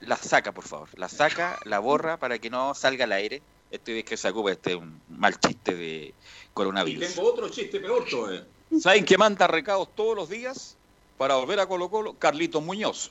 [0.00, 0.88] la saca, por favor.
[0.96, 3.42] La saca, la borra para que no salga al aire.
[3.70, 6.14] Este es que se ocupa este un mal chiste de
[6.54, 7.10] coronavirus.
[7.10, 8.44] Y tengo otro chiste peor todavía.
[8.80, 10.76] ¿Saben que manda recados todos los días
[11.16, 12.14] para volver a Colo Colo?
[12.14, 13.10] Carlitos Muñoz.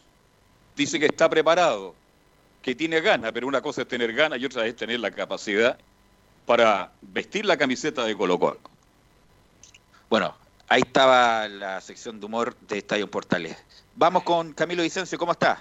[0.76, 1.96] Dice que está preparado,
[2.62, 5.78] que tiene ganas, pero una cosa es tener ganas y otra es tener la capacidad
[6.46, 8.60] para vestir la camiseta de Colo Colo.
[10.10, 10.36] Bueno,
[10.68, 13.58] ahí estaba la sección de humor de Estadio Portales.
[13.96, 15.60] Vamos con Camilo Vicencio, ¿cómo está?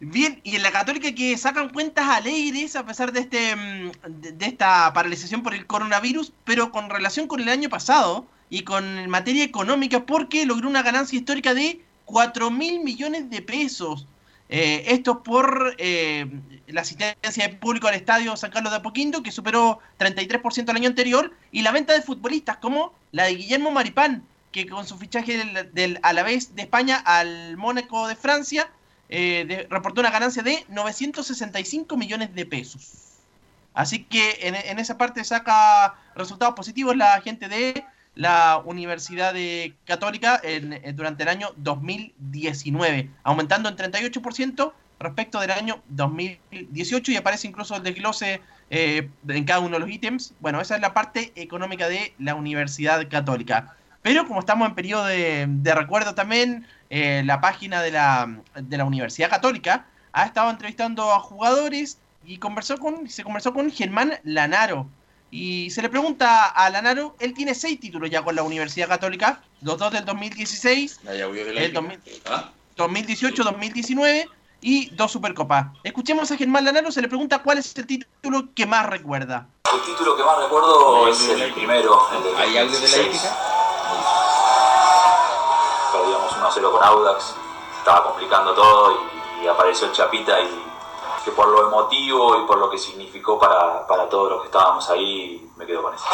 [0.00, 4.46] Bien, y en la Católica que sacan cuentas alegres a pesar de este mm, de
[4.46, 9.44] esta paralización por el coronavirus, pero con relación con el año pasado y con materia
[9.44, 14.06] económica, porque logró una ganancia histórica de 4 mil millones de pesos.
[14.50, 16.26] Eh, esto por eh,
[16.68, 20.88] la asistencia de público al estadio San Carlos de Apoquindo, que superó 33% el año
[20.88, 25.36] anterior, y la venta de futbolistas como la de Guillermo Maripán, que con su fichaje
[25.36, 28.70] del, del Alavés de España al Mónaco de Francia,
[29.10, 32.92] eh, reportó una ganancia de 965 millones de pesos.
[33.72, 37.84] Así que en, esa parte saca resultados positivos la gente de
[38.18, 40.42] la Universidad de Católica
[40.94, 47.84] durante el año 2019, aumentando en 38% respecto del año 2018 y aparece incluso el
[47.84, 48.40] desglose
[48.70, 50.34] eh, en cada uno de los ítems.
[50.40, 53.76] Bueno, esa es la parte económica de la Universidad Católica.
[54.02, 58.76] Pero como estamos en periodo de, de recuerdo también, eh, la página de la, de
[58.78, 64.14] la Universidad Católica, ha estado entrevistando a jugadores y conversó con, se conversó con Germán
[64.24, 64.88] Lanaro.
[65.30, 69.42] Y se le pregunta a Lanaro, él tiene seis títulos ya con la Universidad Católica,
[69.60, 71.72] los dos del 2016, el
[72.76, 74.34] 2018, 2019 ¿Ah?
[74.62, 75.66] y dos Supercopas.
[75.84, 79.46] Escuchemos a Germán Lanaro, se le pregunta cuál es el título que más recuerda.
[79.72, 83.36] El título que más recuerdo es el primero, el ¿Hay audio de la épica?
[85.92, 87.34] perdíamos 1-0 con Audax,
[87.78, 88.98] estaba complicando todo
[89.42, 90.67] y, apareció el Chapita y
[91.28, 95.46] que por lo emotivo y por lo que significó para, todos los que estábamos ahí,
[95.56, 96.04] me quedo con eso.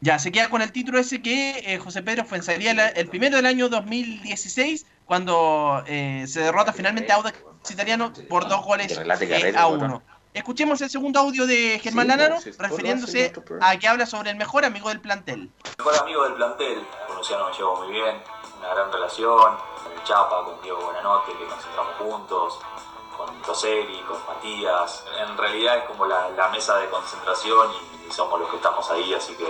[0.00, 3.46] Ya, se queda con el título ese que eh, José Pedro Fuenzaría el primero del
[3.46, 7.38] año 2016, cuando eh, se derrota finalmente a Audax
[7.70, 10.02] Italiano por dos goles eh, a uno.
[10.34, 13.32] Escuchemos el segundo audio de Germán Lanaro, refiriéndose
[13.62, 15.50] a que habla sobre el mejor amigo del plantel.
[15.78, 18.16] mejor amigo del plantel, con Luciano me llevo muy bien,
[18.58, 19.56] una gran relación,
[19.92, 22.58] el Chapa, con Diego Buenanote, que nos encontramos juntos,
[23.16, 25.04] con Toseli, con Matías.
[25.18, 29.34] En realidad es como la, mesa de concentración y, somos los que estamos ahí, así
[29.34, 29.48] que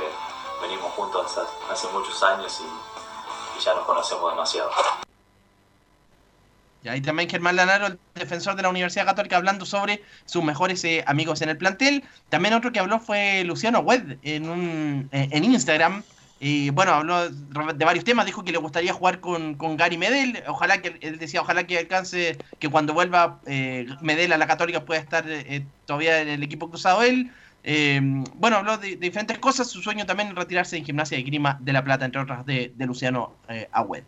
[0.62, 1.38] venimos juntos
[1.70, 4.70] hace, muchos años y ya nos conocemos demasiado.
[6.84, 10.84] Y ahí también Germán Lanaro, el defensor de la Universidad Católica, hablando sobre sus mejores
[10.84, 12.04] eh, amigos en el plantel.
[12.28, 16.04] También otro que habló fue Luciano Webb en, un, eh, en Instagram.
[16.40, 20.82] Y bueno, habló de varios temas, dijo que le gustaría jugar con, Gary Medel, ojalá
[20.82, 25.00] que, él decía, ojalá que alcance, que cuando vuelva eh, Medel a la Católica pueda
[25.00, 25.24] estar
[25.86, 27.30] todavía en el equipo cruzado él.
[28.34, 31.72] bueno, habló de, diferentes cosas, su sueño también es retirarse en gimnasia de Grima de
[31.72, 33.32] la Plata, entre otras, de, de Luciano
[33.72, 34.02] Agüed.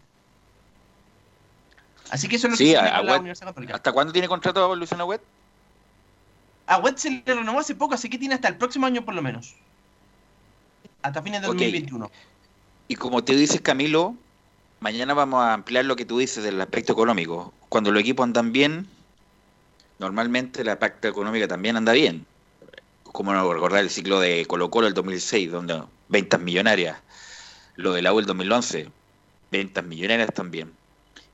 [2.11, 3.77] Así que eso es lo que la Universidad Católica.
[3.77, 5.22] ¿Hasta cuándo tiene contrato Luciano Wet?
[6.66, 9.22] a Wetzel le renovó hace poco, así que tiene hasta el próximo año por lo
[9.22, 9.55] menos.
[11.03, 11.55] Hasta fines de Ok.
[11.55, 12.11] 2021.
[12.88, 14.14] Y como te dices, Camilo,
[14.80, 17.53] mañana vamos a ampliar lo que tú dices del aspecto económico.
[17.68, 18.86] Cuando los equipos andan bien,
[19.99, 22.26] normalmente la parte económica también anda bien.
[23.03, 26.99] Como no recordar el ciclo de Colo Colo del 2006, donde ventas millonarias.
[27.76, 28.88] Lo de la U del 2011,
[29.51, 30.72] ventas millonarias también.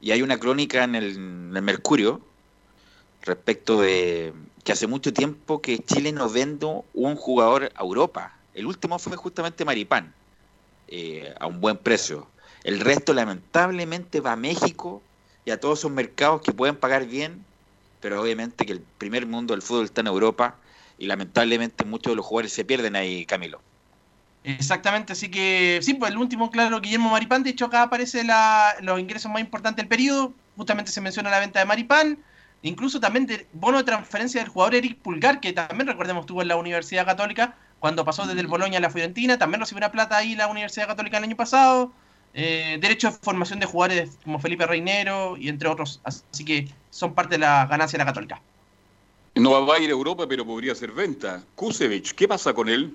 [0.00, 2.20] Y hay una crónica en el, en el Mercurio
[3.22, 4.32] respecto de
[4.64, 8.36] que hace mucho tiempo que Chile no vende un jugador a Europa.
[8.54, 10.12] El último fue justamente Maripán,
[10.88, 12.28] eh, a un buen precio.
[12.64, 15.02] El resto lamentablemente va a México
[15.44, 17.44] y a todos esos mercados que pueden pagar bien,
[18.00, 20.56] pero obviamente que el primer mundo del fútbol está en Europa
[20.98, 23.60] y lamentablemente muchos de los jugadores se pierden ahí, Camilo.
[24.44, 28.74] Exactamente, así que sí, pues el último, claro, Guillermo Maripán, de hecho acá aparece la,
[28.80, 32.18] los ingresos más importantes del periodo, justamente se menciona la venta de Maripán,
[32.62, 36.48] incluso también de bono de transferencia del jugador Eric Pulgar, que también recordemos estuvo en
[36.48, 40.16] la Universidad Católica, cuando pasó desde el Boloña a la Fiorentina, también recibió una plata
[40.16, 41.90] ahí la Universidad Católica el año pasado,
[42.32, 47.12] eh, derecho de formación de jugadores como Felipe Reinero y entre otros, así que son
[47.12, 48.40] parte de la ganancia de la Católica.
[49.34, 51.42] No va a ir a Europa, pero podría ser venta.
[51.56, 52.94] Kusevich, ¿qué pasa con él?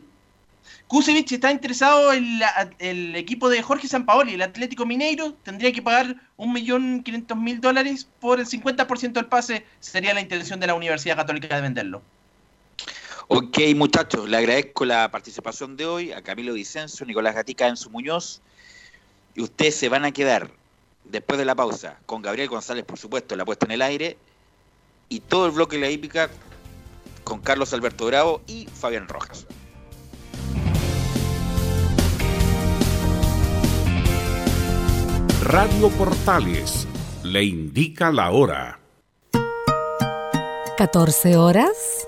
[0.88, 5.82] Kusevich está interesado en la- el equipo de Jorge Sampaoli, el Atlético Mineiro, tendría que
[5.82, 11.54] pagar 1.500.000 dólares por el 50% del pase, sería la intención de la Universidad Católica
[11.58, 12.02] de venderlo.
[13.30, 18.42] Ok, muchachos, le agradezco la participación de hoy a Camilo Vicencio, Nicolás Gatica, Enzo Muñoz.
[19.36, 20.50] Y ustedes se van a quedar,
[21.04, 24.18] después de la pausa, con Gabriel González, por supuesto, la puesta en el aire,
[25.10, 26.30] y todo el bloque de la hípica
[27.26, 29.46] con Carlos Alberto Bravo y Fabián Rojas.
[35.44, 36.88] Radio Portales
[37.24, 38.80] le indica la hora.
[40.78, 42.08] 14 horas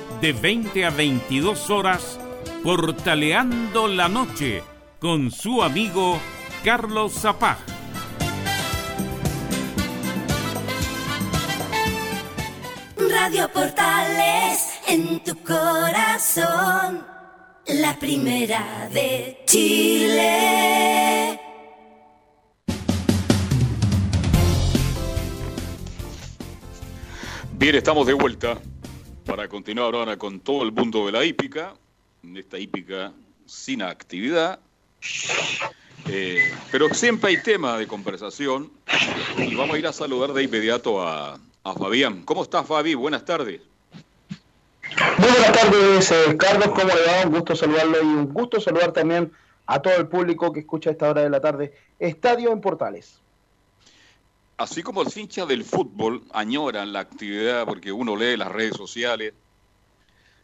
[0.21, 2.19] de 20 a 22 horas
[2.63, 4.63] Portaleando la Noche
[4.99, 6.19] con su amigo
[6.63, 7.57] Carlos Zapag.
[13.09, 17.03] Radio Portales en tu corazón,
[17.65, 21.39] la primera de Chile.
[27.53, 28.59] Bien, estamos de vuelta
[29.31, 31.73] para continuar ahora con todo el mundo de la hípica,
[32.21, 33.13] en esta hípica
[33.45, 34.59] sin actividad.
[36.09, 38.69] Eh, pero siempre hay tema de conversación
[39.37, 42.23] y vamos a ir a saludar de inmediato a a Fabián.
[42.25, 42.93] ¿Cómo estás, Fabi?
[42.93, 43.61] Buenas tardes.
[45.17, 46.69] Muy buenas tardes, eh, Carlos.
[46.69, 47.25] ¿Cómo le va?
[47.25, 49.31] Un gusto saludarlo y un gusto saludar también
[49.65, 51.73] a todo el público que escucha a esta hora de la tarde.
[51.99, 53.21] Estadio en Portales.
[54.61, 59.33] Así como los hinchas del fútbol añoran la actividad porque uno lee las redes sociales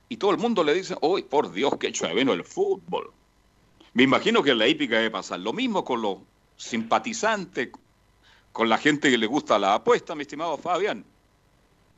[0.10, 3.12] y todo el mundo le dice, ¡Uy, por Dios, qué chévere el fútbol!
[3.94, 6.18] Me imagino que en la hípica debe pasar lo mismo con los
[6.56, 7.70] simpatizantes,
[8.52, 11.06] con la gente que le gusta la apuesta, mi estimado Fabián.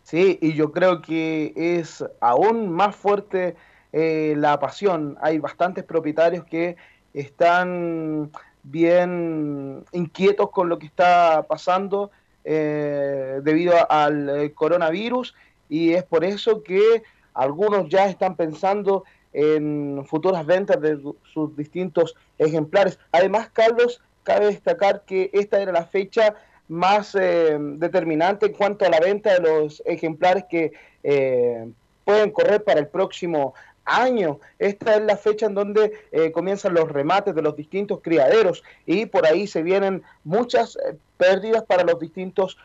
[0.04, 3.56] Sí, y yo creo que es aún más fuerte
[3.94, 5.18] eh, la pasión.
[5.22, 6.76] Hay bastantes propietarios que
[7.14, 8.30] están
[8.64, 12.12] bien inquietos con lo que está pasando
[12.44, 15.36] eh, debido al eh, coronavirus
[15.70, 17.04] y es por eso que
[17.34, 19.04] algunos ya están pensando
[19.34, 21.00] en futuras ventas de
[21.32, 22.98] sus distintos ejemplares.
[23.12, 26.36] Además, Carlos, cabe destacar que esta era la fecha
[26.68, 30.72] más eh, determinante en cuanto a la venta de los ejemplares que
[31.04, 31.68] eh,
[32.06, 33.54] pueden correr para el próximo
[33.86, 34.40] año.
[34.58, 39.06] Esta es la fecha en donde eh, comienzan los remates de los distintos criaderos y
[39.06, 40.78] por ahí se vienen muchas
[41.18, 42.58] pérdidas para los distintos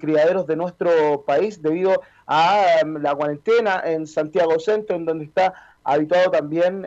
[0.00, 6.32] criaderos de nuestro país debido a la cuarentena en Santiago Centro, en donde está habituado
[6.32, 6.84] también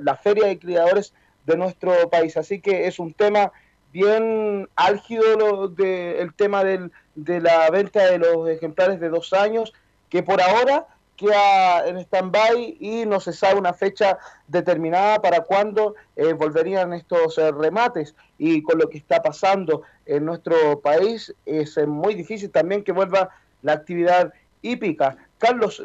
[0.00, 1.12] la feria de criadores
[1.44, 2.36] de nuestro país.
[2.36, 3.52] Así que es un tema
[3.92, 9.72] bien álgido de, el tema del, de la venta de los ejemplares de dos años,
[10.08, 10.86] que por ahora
[11.16, 17.38] queda en stand-by y no se sabe una fecha determinada para cuándo eh, volverían estos
[17.38, 18.14] eh, remates.
[18.38, 22.92] Y con lo que está pasando en nuestro país, es eh, muy difícil también que
[22.92, 23.30] vuelva
[23.62, 25.16] la actividad hípica.
[25.38, 25.82] Carlos,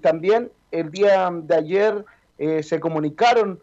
[0.00, 2.04] también el día de ayer
[2.62, 3.60] se comunicaron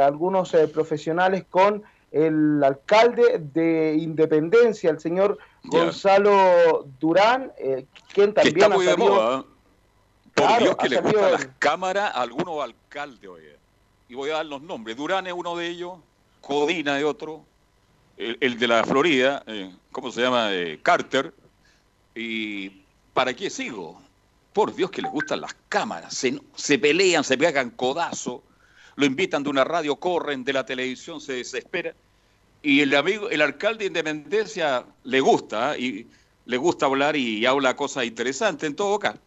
[0.00, 8.60] algunos profesionales con el alcalde de Independencia, el señor Gonzalo Durán, eh, quien también que
[8.60, 9.44] está muy ha salido, de moda.
[10.38, 13.56] Por Dios que le gustan las cámaras a algunos alcaldes, oye.
[14.08, 14.96] Y voy a dar los nombres.
[14.96, 15.98] Durán es uno de ellos,
[16.40, 17.44] Codina es otro,
[18.16, 20.52] el, de la Florida, eh, ¿cómo se llama?
[20.52, 21.32] Eh, Carter.
[22.14, 22.70] ¿Y
[23.12, 24.00] para qué sigo?
[24.52, 26.14] Por Dios que les gustan las cámaras.
[26.14, 28.42] Se, se pelean, se pegan codazo
[28.98, 31.94] lo invitan de una radio, corren de la televisión, se desespera.
[32.62, 35.80] Y el amigo, el alcalde de Independencia le gusta, ¿eh?
[35.80, 36.06] y
[36.46, 39.20] le gusta hablar y habla cosas interesantes en todo caso.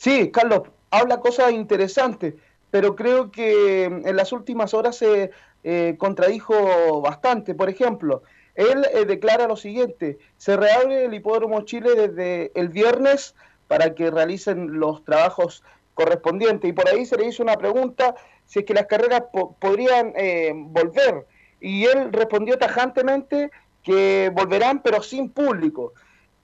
[0.00, 2.32] Sí, Carlos, habla cosas interesantes,
[2.70, 5.30] pero creo que en las últimas horas se
[5.62, 7.54] eh, contradijo bastante.
[7.54, 8.22] Por ejemplo,
[8.54, 13.34] él eh, declara lo siguiente, se reabre el hipódromo Chile desde el viernes
[13.68, 16.66] para que realicen los trabajos correspondiente.
[16.66, 18.14] Y por ahí se le hizo una pregunta
[18.46, 19.24] si es que las carreras
[19.58, 21.26] podrían eh, volver.
[21.60, 23.50] Y él respondió tajantemente
[23.82, 25.92] que volverán, pero sin público.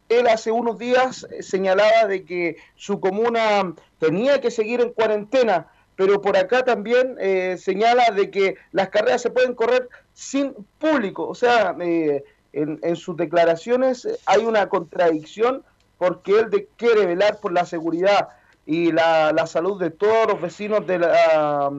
[0.08, 6.20] Él hace unos días señalaba de que su comuna tenía que seguir en cuarentena, pero
[6.20, 11.26] por acá también eh, señala de que las carreras se pueden correr sin público.
[11.26, 15.64] O sea, eh, en, en, sus declaraciones hay una contradicción
[15.98, 18.28] porque él quiere velar por la seguridad
[18.66, 21.70] y la, la salud de todos los vecinos de la,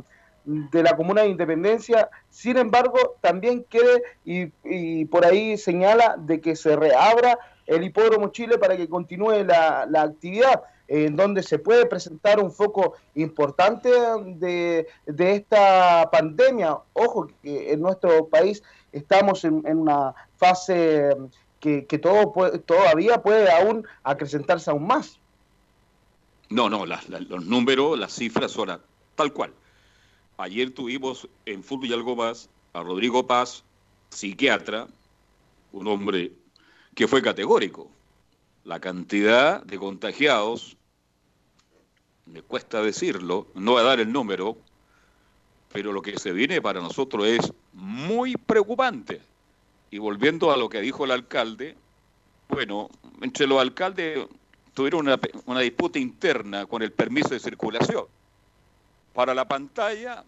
[0.45, 2.09] de la comuna de Independencia.
[2.29, 7.37] Sin embargo, también quiere y, y, por ahí señala de que se reabra
[7.67, 12.51] el hipódromo Chile para que continúe la, la actividad en donde se puede presentar un
[12.51, 16.77] foco importante de, de, esta pandemia.
[16.93, 21.09] Ojo que en nuestro país estamos en, una fase
[21.59, 25.19] que, que todo puede, todavía puede aún acrecentarse aún más.
[26.49, 28.79] No, no, los números, las cifras son
[29.15, 29.51] tal cual.
[30.37, 33.65] Ayer tuvimos en Fútbol y algo más a Rodrigo Paz,
[34.09, 34.87] psiquiatra,
[35.73, 36.31] un hombre
[36.97, 37.91] que fue categórico.
[38.63, 40.77] La cantidad de contagiados,
[42.25, 44.57] me cuesta decirlo, no voy a dar el número,
[45.71, 49.21] pero lo que se viene para nosotros es muy preocupante.
[49.91, 51.75] Y volviendo a lo que dijo el alcalde,
[52.49, 52.89] bueno,
[53.21, 54.25] entre los alcaldes
[54.73, 58.05] tuvieron una, una disputa interna con el permiso de circulación.
[59.13, 60.23] Para la pantalla,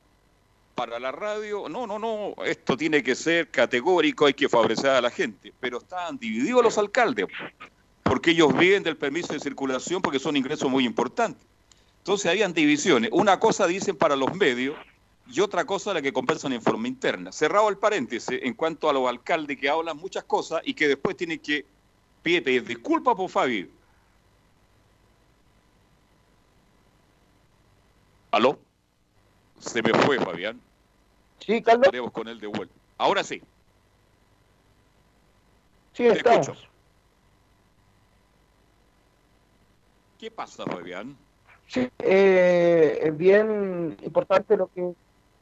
[0.79, 5.01] para la radio, no, no, no, esto tiene que ser categórico, hay que favorecer a
[5.01, 5.51] la gente.
[5.59, 7.25] Pero estaban divididos los alcaldes,
[8.01, 11.45] porque ellos viven del permiso de circulación porque son ingresos muy importantes.
[11.97, 13.09] Entonces habían divisiones.
[13.11, 14.77] Una cosa dicen para los medios
[15.27, 17.33] y otra cosa la que compensan en forma interna.
[17.33, 21.17] Cerrado el paréntesis en cuanto a los alcaldes que hablan muchas cosas y que después
[21.17, 21.65] tienen que
[22.23, 23.67] pedir disculpas por Fabio
[28.31, 28.57] ¿Aló?
[29.59, 30.68] Se me fue, Fabián.
[31.49, 31.87] Sí, Carlos.
[31.87, 32.75] Estaremos con él de vuelta.
[32.99, 33.41] Ahora sí.
[35.93, 36.67] Sí, estamos.
[40.19, 41.17] ¿Qué pasa, Fabián?
[41.65, 44.93] Sí, eh, es bien importante lo que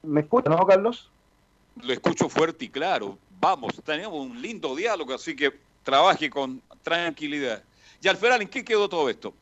[0.03, 1.11] me escucha, ¿no, Carlos?
[1.83, 3.17] Lo escucho fuerte y claro.
[3.41, 7.61] Vamos, tenemos un lindo diálogo, así que trabaje con tranquilidad.
[8.01, 9.33] Y Alferal, ¿en qué quedó todo esto?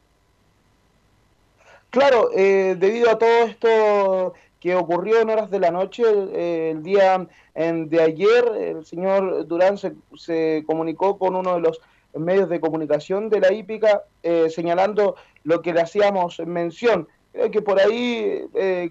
[1.91, 4.33] Claro, eh, debido a todo esto
[4.65, 6.01] que ocurrió en horas de la noche,
[6.33, 11.81] eh, el día de ayer, el señor Durán se, se, comunicó con uno de los
[12.15, 17.61] medios de comunicación de la hípica, eh, señalando lo que le hacíamos mención, creo que
[17.61, 18.41] por ahí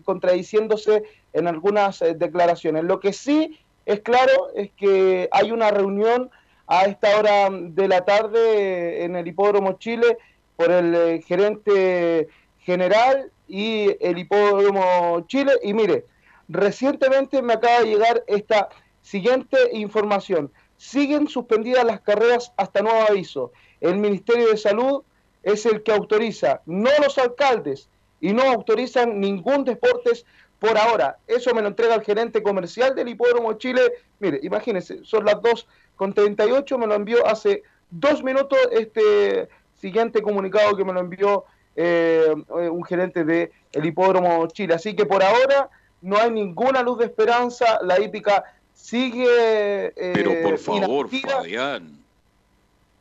[0.04, 1.02] contradiciéndose
[1.32, 2.84] en algunas declaraciones.
[2.84, 6.30] Lo que sí es claro es que hay una reunión
[6.68, 10.18] a esta hora de la tarde en el Hipódromo Chile
[10.54, 12.28] por el gerente
[12.60, 15.52] general y el hipódromo Chile.
[15.62, 16.06] Y mire,
[16.48, 18.68] recientemente me acaba de llegar esta
[19.02, 20.50] siguiente información.
[20.76, 23.52] Siguen suspendidas las carreras hasta nuevo aviso.
[23.80, 25.02] El Ministerio de Salud
[25.42, 27.88] es el que autoriza, no los alcaldes,
[28.24, 30.24] y no autorizan ningún deportes
[30.58, 31.18] por ahora.
[31.26, 33.82] Eso me lo entrega el gerente comercial del Hipódromo Chile.
[34.18, 40.22] Mire, imagínense, son las 2 con 38, me lo envió hace dos minutos este siguiente
[40.22, 41.44] comunicado que me lo envió
[41.76, 44.74] eh, un gerente de el hipódromo Chile.
[44.74, 45.70] Así que por ahora
[46.02, 48.44] no hay ninguna luz de esperanza, la hípica
[48.74, 49.86] sigue...
[49.96, 51.98] Eh, Pero por favor, Fabián,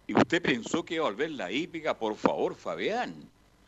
[0.07, 1.97] ¿y usted pensó que iba a volver la hípica?
[1.97, 3.13] Por favor, Fabián.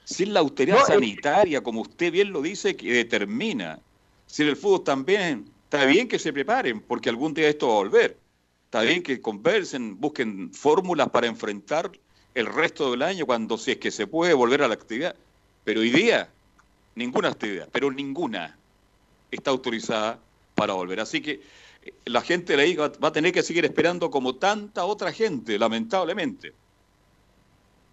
[0.05, 3.79] Si es la autoridad sanitaria, como usted bien lo dice, que determina.
[4.27, 7.73] Si en el fútbol también, está bien que se preparen, porque algún día esto va
[7.73, 8.17] a volver.
[8.65, 11.91] Está bien que conversen, busquen fórmulas para enfrentar
[12.35, 15.15] el resto del año cuando si es que se puede volver a la actividad.
[15.63, 16.29] Pero hoy día,
[16.93, 18.55] ninguna actividad, pero ninguna
[19.31, 20.19] está autorizada
[20.53, 20.99] para volver.
[20.99, 21.41] Así que
[21.83, 25.11] eh, la gente de la IGA va a tener que seguir esperando como tanta otra
[25.11, 26.53] gente, lamentablemente.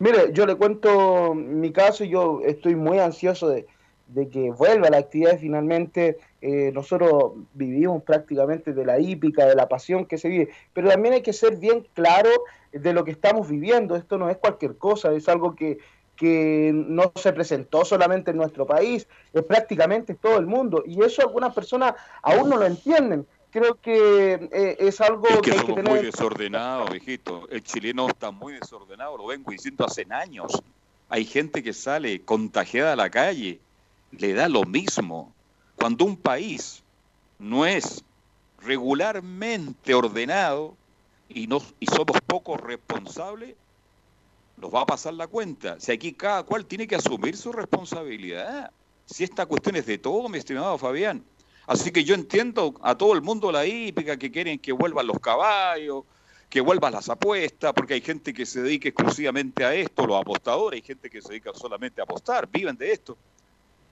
[0.01, 3.66] Mire, yo le cuento mi caso y yo estoy muy ansioso de,
[4.14, 6.18] de que vuelva la actividad finalmente.
[6.40, 11.14] Eh, nosotros vivimos prácticamente de la hípica, de la pasión que se vive, pero también
[11.14, 12.30] hay que ser bien claro
[12.72, 13.97] de lo que estamos viviendo.
[13.97, 15.78] Esto no es cualquier cosa, es algo que,
[16.16, 20.82] que no se presentó solamente en nuestro país, es prácticamente todo el mundo.
[20.86, 23.26] Y eso algunas personas aún no lo entienden.
[23.51, 25.89] Creo que eh, es algo que, hay que tener...
[25.89, 27.47] muy desordenado, viejito.
[27.51, 30.62] El chileno está muy desordenado, lo vengo diciendo hace años.
[31.10, 33.60] Hay gente que sale contagiada a la calle,
[34.18, 35.32] le da lo mismo.
[35.76, 36.82] Cuando un país
[37.39, 38.05] no es
[38.60, 40.76] regularmente ordenado,
[41.28, 41.48] y,
[41.80, 43.55] y somos poco responsables,
[44.56, 45.80] nos va a pasar la cuenta.
[45.80, 48.70] Si aquí cada cual tiene que asumir su responsabilidad.
[49.06, 51.24] Si esta cuestión es de todo, mi estimado Fabián.
[51.66, 55.18] Así que yo entiendo a todo el mundo la hípica que quieren que vuelvan los
[55.20, 56.05] caballos,
[56.48, 60.78] que vuelvan las apuestas, porque hay gente que se dedica exclusivamente a esto, los apostadores,
[60.78, 63.16] hay gente que se dedica solamente a apostar, viven de esto.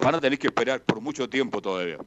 [0.02, 1.98] Van a tener que esperar por mucho tiempo todavía.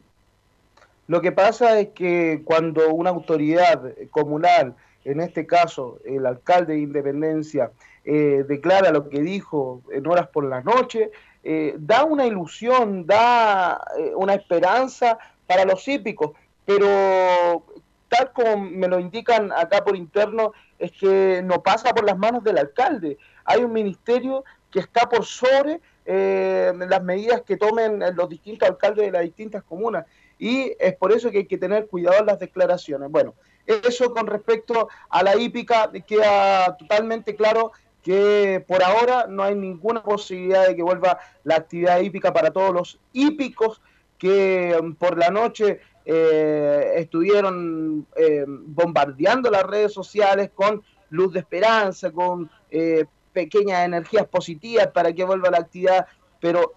[1.07, 4.75] Lo que pasa es que cuando una autoridad comunal
[5.05, 7.71] en este caso el alcalde de Independencia,
[8.05, 11.11] eh, declara lo que dijo en horas por la noche,
[11.43, 16.31] eh, da una ilusión, da eh, una esperanza para los hípicos,
[16.65, 17.63] pero
[18.07, 22.43] tal como me lo indican acá por interno, es que no pasa por las manos
[22.43, 23.17] del alcalde.
[23.45, 29.11] Hay un ministerio que está por sobre las medidas que tomen los distintos alcaldes de
[29.11, 30.05] las distintas comunas.
[30.37, 33.09] Y es por eso que hay que tener cuidado en las declaraciones.
[33.09, 33.33] Bueno,
[33.65, 37.71] eso con respecto a la hípica queda totalmente claro
[38.03, 42.73] que por ahora no hay ninguna posibilidad de que vuelva la actividad hípica para todos
[42.73, 43.81] los hípicos
[44.17, 51.39] que um, por la noche eh, estuvieron eh, bombardeando las redes sociales con luz de
[51.39, 56.07] esperanza, con eh, pequeñas energías positivas para que vuelva la actividad,
[56.39, 56.73] pero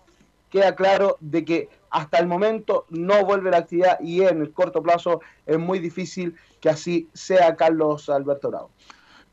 [0.51, 4.83] queda claro de que hasta el momento no vuelve la actividad y en el corto
[4.83, 8.71] plazo es muy difícil que así sea Carlos Alberto Bravo.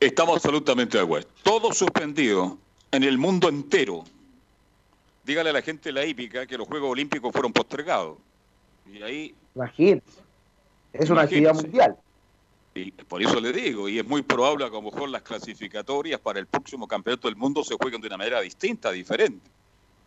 [0.00, 1.28] Estamos absolutamente de acuerdo.
[1.42, 2.58] Todo suspendido
[2.92, 4.04] en el mundo entero.
[5.24, 8.18] Dígale a la gente de la hípica que los Juegos Olímpicos fueron postergados.
[8.92, 9.34] Y ahí.
[9.54, 10.20] Imagínense.
[10.92, 11.96] Es una actividad mundial.
[12.74, 16.18] Y por eso le digo, y es muy probable que a lo mejor las clasificatorias
[16.18, 19.48] para el próximo campeonato del mundo se jueguen de una manera distinta, diferente.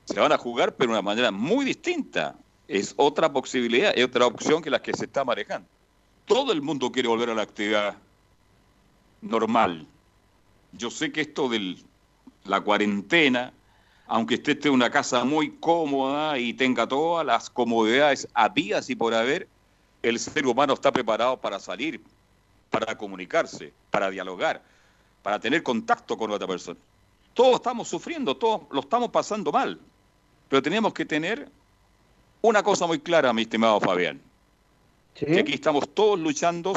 [0.04, 2.36] Se van a jugar, pero de una manera muy distinta
[2.68, 5.68] es otra posibilidad, es otra opción que la que se está manejando.
[6.26, 7.96] Todo el mundo quiere volver a la actividad
[9.22, 9.88] normal.
[10.74, 11.78] Yo sé que esto de
[12.44, 13.54] la cuarentena,
[14.08, 18.96] aunque usted esté en una casa muy cómoda y tenga todas las comodidades habías y
[18.96, 19.48] por haber,
[20.04, 22.02] el ser humano está preparado para salir,
[22.70, 24.62] para comunicarse, para dialogar,
[25.24, 26.80] para tener contacto con otra persona.
[27.34, 29.80] todos estamos sufriendo, todos lo estamos pasando mal.
[30.50, 31.50] Pero tenemos que tener
[32.42, 34.22] una cosa muy clara, mi estimado Fabián.
[35.14, 36.74] Que aquí estamos todos luchando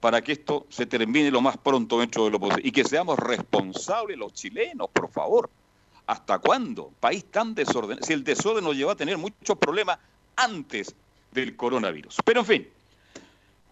[0.00, 2.62] para que esto se termine lo más pronto dentro de lo posible.
[2.66, 5.50] Y que seamos responsables los chilenos, por favor.
[6.06, 6.90] ¿Hasta cuándo?
[7.00, 8.04] País tan desordenado.
[8.04, 9.98] Si el desorden nos lleva a tener muchos problemas
[10.36, 10.94] antes
[11.30, 12.16] del coronavirus.
[12.24, 12.68] Pero en fin,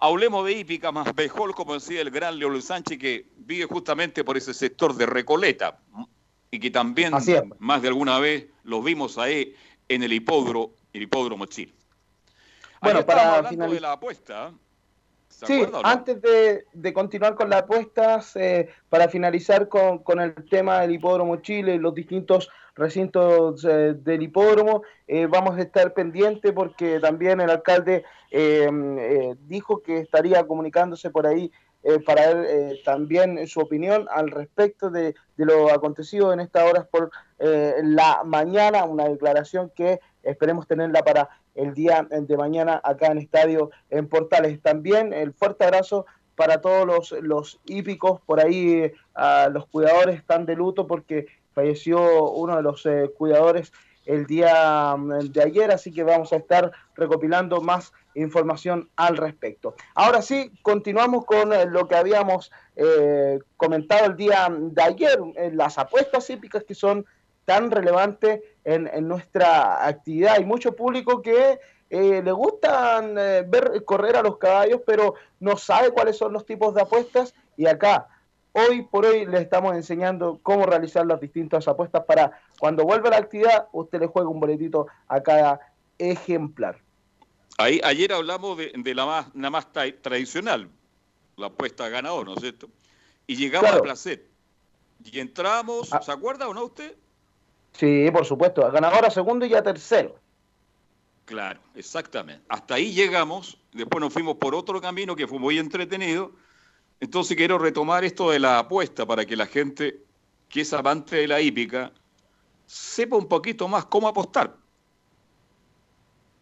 [0.01, 4.36] hablemos de hípica más Bejol, como decía el gran León Sánchez, que vive justamente por
[4.36, 5.78] ese sector de Recoleta
[6.51, 7.12] y que también
[7.59, 9.55] más de alguna vez lo vimos ahí
[9.89, 11.74] en el hipódromo, el hipódromo Chile.
[12.81, 14.52] Bueno, para finalizar de la apuesta.
[15.46, 20.92] Sí, antes de, continuar con las apuestas, eh, para finalizar con, con, el tema del
[20.92, 27.00] hipódromo Chile y los distintos recintos eh, del hipódromo, eh, vamos a estar pendientes porque
[27.00, 28.04] también el alcalde
[29.46, 31.50] dijo que estaría comunicándose por ahí
[32.06, 37.10] para ver también su opinión al respecto de, de, lo acontecido en estas horas por
[37.38, 41.28] la mañana, una declaración que esperemos tenerla para
[41.61, 44.61] el día de mañana acá en Estadio en Portales.
[44.62, 46.07] También el fuerte abrazo
[46.37, 48.93] para todos los, los hípicos, por ahí
[49.53, 53.73] los cuidadores están de luto porque falleció uno de los eh, cuidadores
[54.07, 59.74] el día mm, de ayer, así que vamos a estar recopilando más información al respecto.
[59.95, 65.19] Ahora sí, continuamos con eh, lo que habíamos eh, comentado el día de ayer,
[65.53, 67.05] las apuestas hípicas que son
[67.51, 70.36] tan relevantes en, nuestra actividad.
[70.36, 71.59] Hay mucho público que
[71.90, 76.47] eh, le gustan eh, ver correr a los caballos, pero no sabe cuáles son los
[76.47, 77.35] tipos de apuestas.
[77.56, 78.06] Y acá,
[78.52, 83.16] hoy por hoy, le estamos enseñando cómo realizar las distintas apuestas para cuando vuelva la
[83.16, 85.59] actividad, usted le juegue un boletito a cada
[85.98, 86.78] ejemplar.
[87.59, 90.68] Ahí, ayer hablamos de, la más, la más tradicional,
[91.36, 92.68] la apuesta ganador, ¿no es cierto?
[93.27, 94.24] Y llegamos a placer.
[95.05, 96.01] Y entramos, ah.
[96.01, 96.94] ¿se acuerda o no usted?
[97.72, 100.16] Sí, por supuesto, a ganador segundo y a tercero.
[101.24, 102.44] Claro, exactamente.
[102.48, 106.32] Hasta ahí llegamos, después nos fuimos por otro camino que fue muy entretenido.
[106.98, 110.01] Entonces quiero retomar esto de la apuesta para que la gente
[110.48, 111.92] que es amante de la hípica
[112.66, 114.55] sepa un poquito más cómo apostar.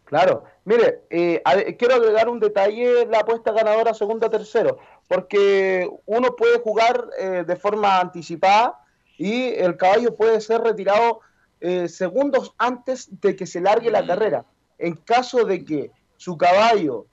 [0.05, 1.43] Claro, mire, eh,
[1.77, 7.43] quiero agregar un detalle la apuesta ganadora segundo a tercero, porque uno puede jugar eh,
[7.45, 8.79] de forma anticipada
[9.19, 11.19] y el caballo puede ser retirado
[11.59, 14.45] eh, segundos antes de que se largue la carrera.
[14.77, 17.05] En caso de que su caballo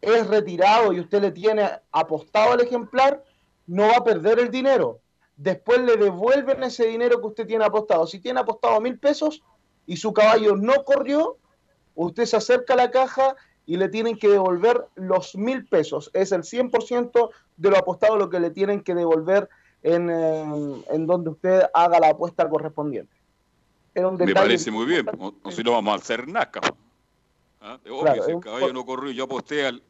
[0.00, 3.22] es retirado y usted le tiene apostado al ejemplar,
[3.66, 5.00] no va a perder el dinero.
[5.36, 8.06] Después le devuelven ese dinero que usted tiene apostado.
[8.06, 9.42] Si tiene apostado mil pesos
[9.86, 11.36] y su caballo no corrió,
[11.94, 16.10] usted se acerca a la caja y le tienen que devolver los mil pesos.
[16.14, 19.50] Es el 100% de lo apostado lo que le tienen que devolver
[19.82, 23.14] en, eh, en donde usted haga la apuesta correspondiente.
[23.94, 26.60] Me parece muy bien, o, si no vamos a hacer naca.
[27.60, 27.78] ¿Ah?
[27.90, 29.82] Obvio, si el caballo no corrió, yo aposté al,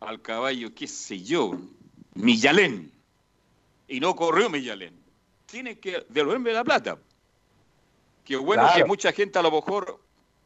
[0.00, 1.52] al caballo, qué sé yo,
[2.14, 2.92] Millalén,
[3.88, 4.94] y no corrió Millalén.
[5.46, 6.98] Tiene que devolverme la plata.
[8.24, 10.00] Que bueno que mucha gente a lo mejor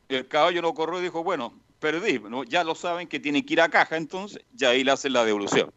[0.09, 2.21] el caballo no corrió y dijo, bueno, perdí.
[2.49, 5.25] Ya lo saben que tienen que ir a caja, entonces ya ahí le hacen la
[5.25, 5.73] devolución.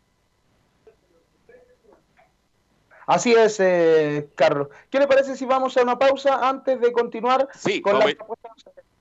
[3.05, 4.69] Así es, eh, Carlos.
[4.89, 7.47] ¿Qué le parece si vamos a una pausa antes de continuar
[7.81, 8.15] con las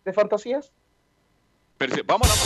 [0.04, 0.72] de fantasías?
[2.06, 2.42] Vamos a la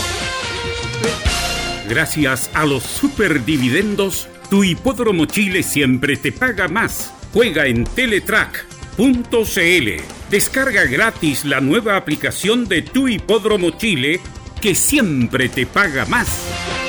[1.88, 7.12] Gracias a los superdividendos, tu hipódromo Chile siempre te paga más.
[7.32, 10.02] Juega en teletrack.cl.
[10.30, 14.20] Descarga gratis la nueva aplicación de tu hipódromo Chile
[14.60, 16.85] que siempre te paga más.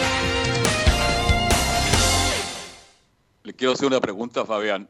[3.58, 4.88] Quiero hacer una pregunta, Fabián.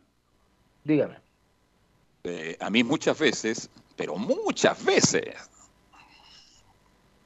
[0.84, 1.16] Dígame.
[2.24, 5.24] Eh, a mí muchas veces, pero muchas veces,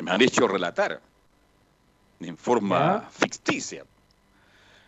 [0.02, 1.02] me han hecho relatar
[2.20, 3.84] en forma ficticia,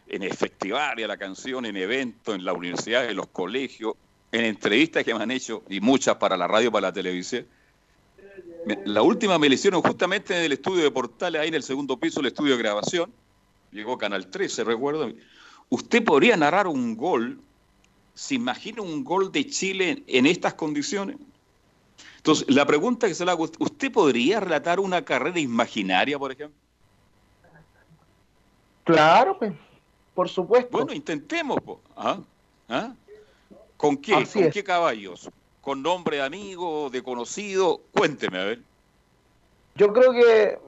[0.08, 3.96] en el festival, la canción, en eventos, en la universidad, en los colegios,
[4.32, 7.48] en entrevistas que me han hecho, y muchas para la radio, para la televisión.
[8.86, 11.98] La última me la hicieron justamente en el estudio de Portales, ahí en el segundo
[11.98, 13.12] piso, el estudio de grabación.
[13.72, 15.12] Llegó Canal 13, recuerdo.
[15.70, 17.40] ¿Usted podría narrar un gol?
[18.14, 21.18] ¿Se imagina un gol de Chile en estas condiciones?
[22.18, 26.58] Entonces, la pregunta que se le hago, ¿usted podría relatar una carrera imaginaria, por ejemplo?
[28.86, 29.54] Claro, pues,
[30.14, 30.70] por supuesto.
[30.72, 31.58] Bueno, intentemos.
[31.98, 32.20] ¿Ah?
[32.70, 32.94] ¿Ah?
[33.78, 34.26] ¿Con qué?
[34.32, 35.30] ¿Con qué caballos?
[35.62, 37.82] ¿Con nombre de amigo, de conocido?
[37.94, 38.62] Cuénteme, a ver.
[39.76, 40.60] Yo creo que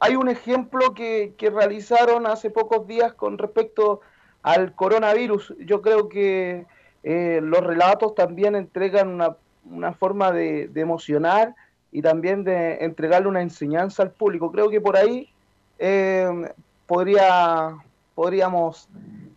[0.00, 4.00] hay un ejemplo que, que realizaron hace pocos días con respecto
[4.42, 5.54] al coronavirus.
[5.60, 6.66] Yo creo que
[7.02, 9.36] eh, los relatos también entregan una,
[9.70, 11.54] una forma de, de, emocionar
[11.90, 14.50] y también de entregarle una enseñanza al público.
[14.50, 15.28] Creo que por ahí
[15.78, 16.28] eh,
[16.86, 17.76] podría,
[18.14, 18.88] podríamos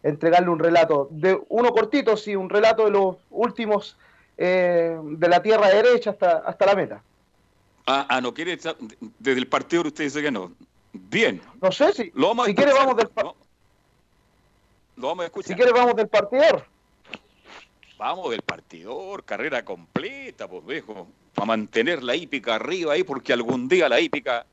[0.04, 3.98] entregarle un relato, de uno cortito, sí, un relato de los últimos
[4.38, 7.02] eh, de la tierra derecha hasta, hasta la meta.
[7.88, 8.58] Ah, ah, no quiere
[9.20, 10.52] desde el partido usted dice que no.
[10.94, 11.42] Bien.
[11.62, 12.12] No sé si.
[12.16, 13.10] Lo vamos si quiere vamos del
[14.98, 15.48] lo vamos a escuchar.
[15.50, 16.66] Si quiere vamos del partidor.
[17.98, 23.70] Vamos del partidor, carrera completa, pues viejo, para mantener la hípica arriba ahí, porque algún
[23.70, 24.46] día la hípica,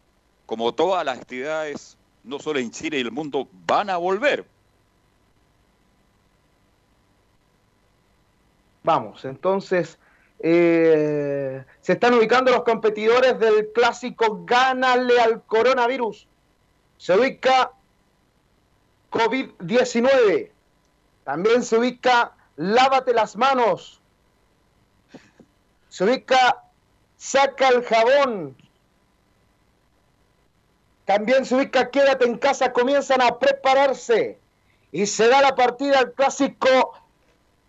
[0.46, 4.44] como todas las actividades, no solo en Chile y el mundo, van a volver.
[8.84, 9.98] Vamos, entonces
[10.40, 16.26] eh, se están ubicando los competidores del clásico Gánale al coronavirus.
[16.96, 17.72] Se ubica
[19.12, 20.50] COVID-19.
[21.24, 24.00] También se ubica Lávate las manos.
[25.88, 26.64] Se ubica
[27.16, 28.56] Saca el jabón.
[31.04, 32.72] También se ubica Quédate en casa.
[32.72, 34.38] Comienzan a prepararse.
[34.90, 36.94] Y se da la partida al clásico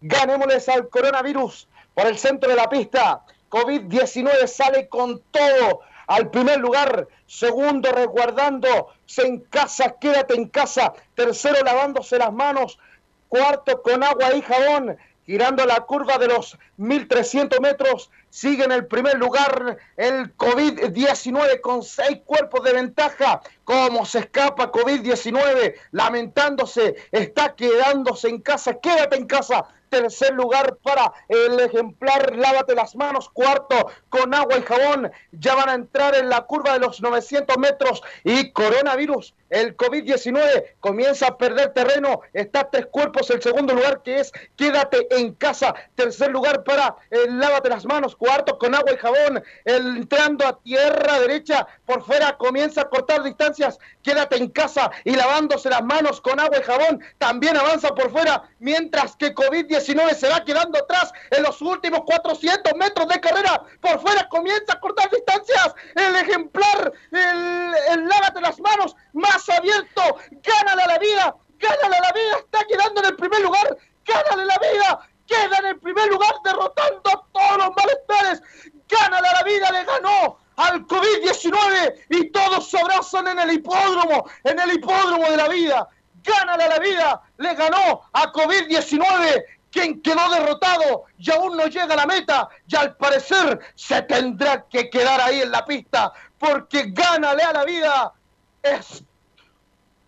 [0.02, 3.24] Ganémosles al coronavirus por el centro de la pista.
[3.50, 7.08] COVID-19 sale con todo al primer lugar.
[7.26, 8.90] Segundo, resguardando.
[9.06, 10.94] Se en casa, quédate en casa.
[11.16, 12.80] Tercero, lavándose las manos.
[13.28, 14.98] Cuarto, con agua y jabón.
[15.26, 18.12] Girando la curva de los 1300 metros.
[18.34, 23.42] Sigue en el primer lugar el COVID-19 con seis cuerpos de ventaja.
[23.64, 25.76] ¿Cómo se escapa COVID-19?
[25.92, 28.80] Lamentándose, está quedándose en casa.
[28.80, 33.30] Quédate en casa Tercer lugar para el ejemplar Lávate las manos.
[33.30, 35.12] Cuarto con agua y jabón.
[35.32, 38.02] Ya van a entrar en la curva de los 900 metros.
[38.24, 42.22] Y coronavirus, el COVID-19 comienza a perder terreno.
[42.34, 43.30] Está tres cuerpos.
[43.30, 45.76] El segundo lugar que es Quédate en casa.
[45.94, 48.16] Tercer lugar para el Lávate las manos.
[48.24, 49.44] Cuarto con agua y jabón.
[49.66, 51.68] entrando a tierra derecha.
[51.86, 53.78] Por fuera comienza a cortar distancias.
[54.02, 57.04] Quédate en casa y lavándose las manos con agua y jabón.
[57.18, 58.44] También avanza por fuera.
[58.60, 63.62] Mientras que COVID-19 se va quedando atrás en los últimos 400 metros de carrera.
[63.82, 65.76] Por fuera comienza a cortar distancias.
[65.94, 70.02] El ejemplar, el, lávate las manos, más abierto.
[70.32, 72.38] Gánale la vida, gánale la vida.
[72.40, 73.78] Está quedando en el primer lugar.
[74.06, 75.10] Gánale la vida.
[75.28, 78.42] Queda en el primer lugar derrotando a todos los malestares.
[78.88, 84.60] Gánale la vida, le ganó al COVID-19 y todos se abrazan en el hipódromo, en
[84.60, 85.88] el hipódromo de la vida.
[86.24, 91.98] Gánale la vida, le ganó a COVID-19 quien quedó derrotado y aún no llega a
[91.98, 97.42] la meta y al parecer se tendrá que quedar ahí en la pista porque gánale
[97.42, 98.14] a la vida
[98.62, 99.04] es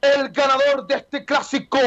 [0.02, 1.80] el ganador de este clásico,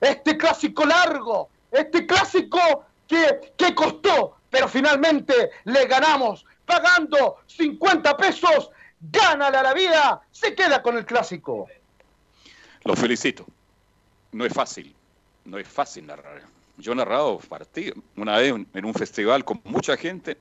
[0.00, 2.58] este clásico largo, este clásico
[3.06, 8.70] que, que costó, pero finalmente le ganamos pagando 50 pesos,
[9.00, 11.68] gánale a la vida, se queda con el clásico.
[12.84, 13.46] Lo felicito.
[14.32, 14.94] No es fácil,
[15.44, 16.42] no es fácil narrar
[16.78, 17.98] yo he narrado partidos.
[18.16, 20.38] Una vez en un festival con mucha gente,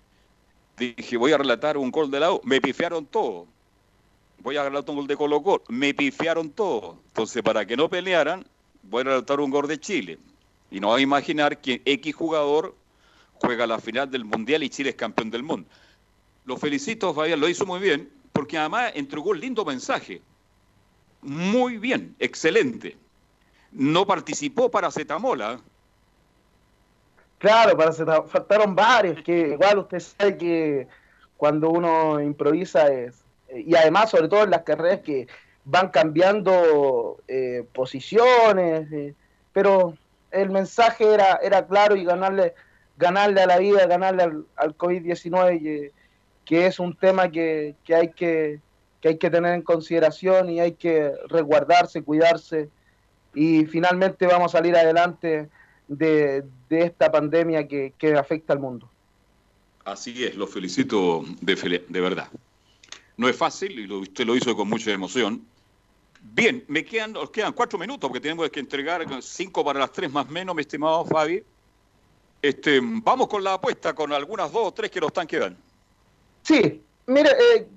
[0.78, 3.48] dije, voy a relatar un gol de lado, me pifiaron todo.
[4.40, 7.00] Voy a relatar un gol de Colo Colo, me pifiaron todo.
[7.08, 8.46] Entonces, para que no pelearan,
[8.84, 10.20] voy a relatar un gol de Chile.
[10.72, 12.76] Y no va a imaginar que X jugador
[13.36, 15.68] juega la final del Mundial y Chile es campeón del mundo.
[16.46, 20.22] Lo felicito, Fabián, lo hizo muy bien, porque además entregó un lindo mensaje.
[21.22, 22.98] Muy bien, excelente.
[23.72, 25.60] No participó para Zetamola,
[27.38, 30.88] Claro, para faltaron varios, que igual usted sabe que
[31.38, 33.24] cuando uno improvisa es,
[33.54, 35.28] y además sobre todo en las carreras que
[35.66, 39.14] van cambiando eh, posiciones, eh,
[39.52, 39.96] pero
[40.36, 42.54] el mensaje era, era claro y ganarle,
[42.98, 44.24] ganarle a la vida, ganarle
[44.56, 45.92] al, COVID-19,
[46.46, 48.60] que, es un tema que, que, hay que,
[49.02, 52.70] que hay que tener en consideración y hay que resguardarse, cuidarse
[53.36, 55.50] y finalmente vamos a salir adelante
[55.88, 58.90] de, esta pandemia que, afecta al mundo.
[59.84, 62.30] Así es, lo felicito de, de verdad.
[63.18, 65.46] No es fácil y usted lo hizo con mucha emoción.
[66.34, 70.12] Bien, me quedan, nos quedan cuatro minutos porque tenemos que entregar cinco para las tres
[70.12, 71.44] más menos, mi estimado Fabi.
[72.42, 75.60] Este, vamos con la apuesta, con algunas dos o tres que nos están quedando.
[76.44, 77.68] Sí, mire, eh,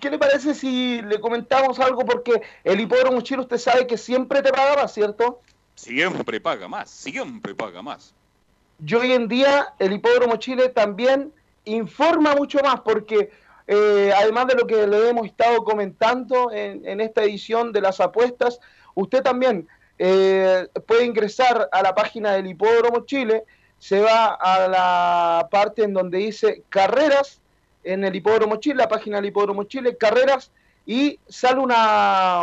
[0.00, 2.04] ¿qué le parece si le comentamos algo?
[2.04, 5.40] Porque el hipódromo chino usted sabe que siempre te pagaba, ¿cierto?
[5.74, 8.14] Siempre paga más, siempre paga más.
[8.84, 11.32] Y hoy en día el Hipódromo Chile también
[11.64, 13.30] informa mucho más porque
[13.72, 18.58] eh, además de lo que le hemos estado comentando en, esta edición de las apuestas,
[18.96, 23.44] usted también eh, puede ingresar a la página del Hipódromo Chile,
[23.78, 27.40] se va a la parte en donde dice carreras
[27.84, 30.50] en el Hipódromo Chile, la página del Hipódromo Chile, carreras,
[30.84, 32.42] y sale una,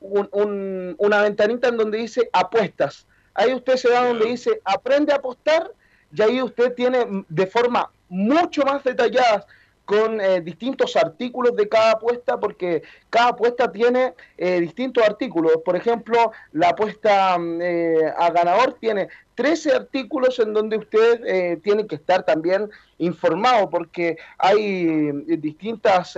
[0.00, 3.06] una ventanita en donde dice apuestas.
[3.32, 5.70] Ahí usted se va donde dice aprende a apostar
[6.12, 9.46] y ahí usted tiene de forma mucho más detallada
[9.86, 15.58] con eh, distintos artículos de cada apuesta, porque cada apuesta tiene eh, distintos artículos.
[15.64, 21.86] Por ejemplo, la apuesta mm, eh, a ganador tiene 13 artículos en donde usted tiene
[21.86, 26.16] que estar también informado, porque hay distintas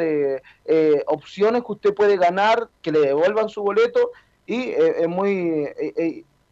[1.07, 4.13] opciones que usted puede ganar, que le devuelvan su boleto,
[4.47, 5.69] y es, muy,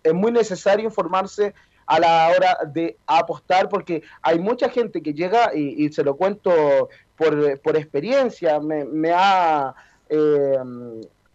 [0.03, 1.55] es muy necesario informarse
[1.87, 6.89] a la hora de apostar, porque hay mucha gente que llega, y, se lo cuento
[7.17, 9.75] por, por experiencia, me, me ha...
[10.09, 10.59] Eh,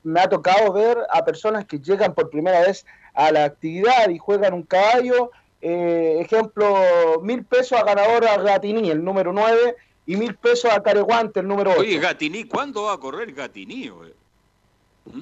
[0.03, 4.17] me ha tocado ver a personas que llegan por primera vez a la actividad y
[4.17, 9.75] juegan un caballo, eh, ejemplo, mil pesos a ganador a Gatini, el número 9,
[10.07, 11.81] y mil pesos a Careguante, el número 8.
[11.81, 13.89] Oye, Gatini, ¿cuándo va a correr Gatini?
[13.89, 15.19] ¿Mm?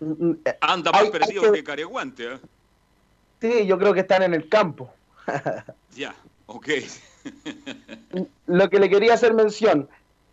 [0.00, 1.64] Mm, mm, Anda más perdido que...
[1.64, 2.34] Careguante.
[2.34, 2.38] ¿eh?
[3.40, 4.90] Sí, yo creo que están en el campo.
[5.94, 6.14] ya,
[6.46, 6.68] ok.
[8.46, 9.88] lo que le quería hacer mención,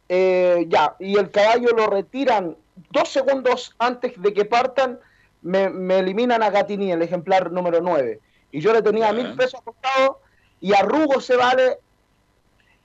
[0.09, 2.55] eh, ya, y el caballo lo retiran
[2.91, 4.99] dos segundos antes de que partan,
[5.41, 8.19] me, eliminan a Gatini, el ejemplar número 9.
[8.51, 10.21] Y yo le tenía mil pesos apostado
[10.59, 11.77] y arrugo se vale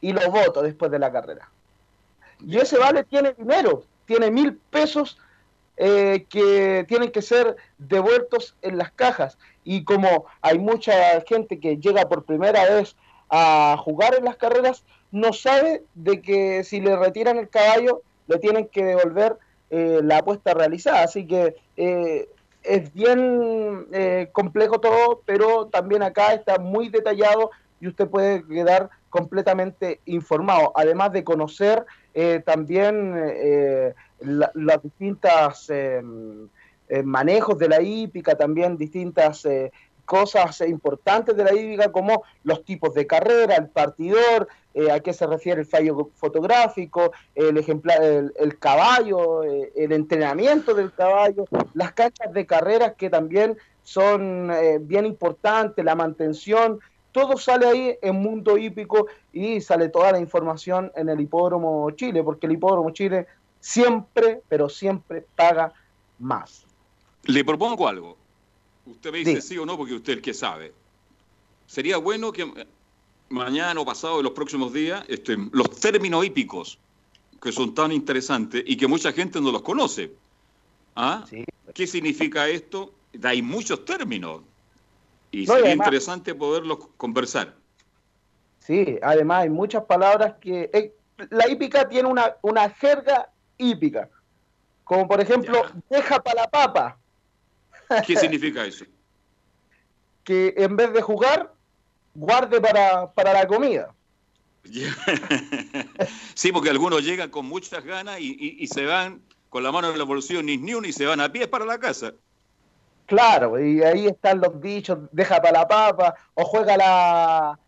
[0.01, 1.49] y lo voto después de la carrera.
[2.41, 5.19] Y ese vale tiene dinero, tiene mil pesos
[5.83, 9.39] eh, que tienen que ser devueltos en las cajas.
[9.65, 10.93] Y como hay mucha
[11.27, 12.97] gente que llega por primera vez
[13.31, 18.37] a jugar en las carreras, no sabe de que si le retiran el caballo, le
[18.37, 19.39] tienen que devolver
[19.71, 21.03] eh, la apuesta realizada.
[21.03, 22.29] Así que eh,
[22.63, 23.87] es bien
[24.33, 31.11] complejo todo, pero también acá está muy detallado y usted puede quedar completamente informado, además
[31.13, 31.87] de conocer
[32.45, 33.15] también
[34.23, 36.49] las distintas em,
[36.89, 39.73] em, manejos de la hípica, también distintas eh,
[40.05, 45.13] cosas importantes de la hípica como los tipos de carrera, el partidor, eh, a qué
[45.13, 51.45] se refiere el fallo fotográfico, el ejemplar, el, caballo, eh, el entrenamiento del caballo,
[51.75, 54.53] las canchas de carreras que también son
[54.83, 56.81] bien importantes, la mantención,
[57.13, 62.23] todo sale ahí en Mundo Hípico y sale toda la información en el Hipódromo Chile,
[62.23, 63.27] porque el Hipódromo Chile
[63.61, 65.73] siempre, pero siempre paga
[66.19, 66.65] más.
[67.25, 68.17] Le propongo algo.
[68.87, 70.73] Usted me dice sí, o no, porque usted es el que sabe.
[71.67, 72.67] Sería bueno que
[73.29, 76.79] mañana o pasado, en los próximos días, este, los términos hípicos,
[77.41, 80.13] que son tan interesantes y que mucha gente no los conoce.
[80.97, 81.25] ¿Ah?
[81.73, 82.93] ¿Qué significa esto?
[83.23, 84.43] Hay muchos términos
[85.31, 87.55] y sería interesante poderlos conversar.
[88.59, 90.71] Sí, además hay muchas palabras que...
[90.73, 90.95] Eh,
[91.31, 93.31] la hípica tiene una, una jerga
[93.61, 94.09] hípica.
[94.85, 96.99] Como por ejemplo, deja para la papa.
[98.07, 98.85] ¿Qué significa eso?
[100.25, 101.53] que en vez de jugar,
[102.15, 103.95] guarde para, la comida.
[106.35, 110.05] sí, porque algunos llegan con muchas ganas y, se van con la mano en la
[110.05, 112.13] bolsillo ni ni y se van a pie para la casa.
[113.07, 117.59] Claro, y ahí están los dichos, deja para la papa, o juega la,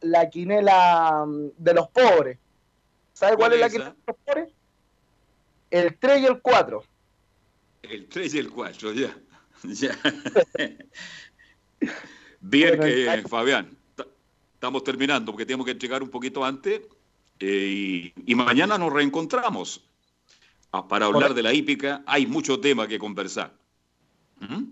[0.00, 1.24] la, quinela
[1.56, 2.38] de los pobres.
[3.12, 4.48] ¿Sabe cuál, es la quinela de los pobres?
[5.70, 6.84] El 3 y el 4.
[7.82, 9.16] El 3 y el 4, ya.
[12.40, 13.76] Bien, eh, Fabián,
[14.54, 16.80] estamos terminando porque tenemos que llegar un poquito antes
[17.38, 19.82] eh, y, mañana nos reencontramos
[20.72, 22.02] ah, para hablar de la hípica.
[22.06, 23.52] Hay mucho tema que conversar.
[24.40, 24.64] ¿Mm?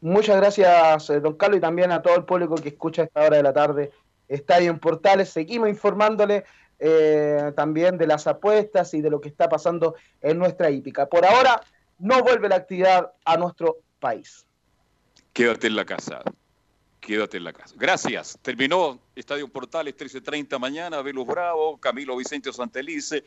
[0.00, 3.22] Muchas gracias, eh, don Carlos, y también a todo el público que escucha a esta
[3.22, 3.90] hora de la tarde
[4.28, 5.28] Estadio en Portales.
[5.30, 6.44] Seguimos informándole
[6.78, 11.06] eh, también de las apuestas y de lo que está pasando en nuestra hípica.
[11.06, 11.60] Por ahora,
[11.98, 14.46] no vuelve la actividad a nuestro país.
[15.32, 16.22] Quédate en la casa.
[17.00, 17.74] Quédate en la casa.
[17.78, 18.38] Gracias.
[18.42, 21.02] Terminó Estadio Portales 13.30 mañana.
[21.02, 23.24] Velus Bravo, Camilo Vicente Santelice,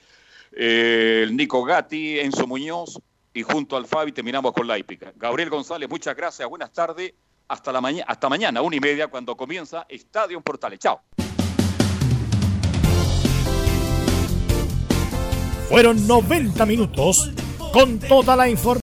[0.51, 2.99] eh, Nico Gatti, Enzo Muñoz
[3.33, 5.13] y junto al Fabi terminamos con la hípica.
[5.15, 6.47] Gabriel González, muchas gracias.
[6.49, 7.13] Buenas tardes.
[7.47, 10.79] Hasta, la mañana, hasta mañana, una y media, cuando comienza Estadio Portales.
[10.79, 11.01] Chao.
[15.69, 17.29] Fueron 90 minutos
[17.71, 18.69] con toda la información.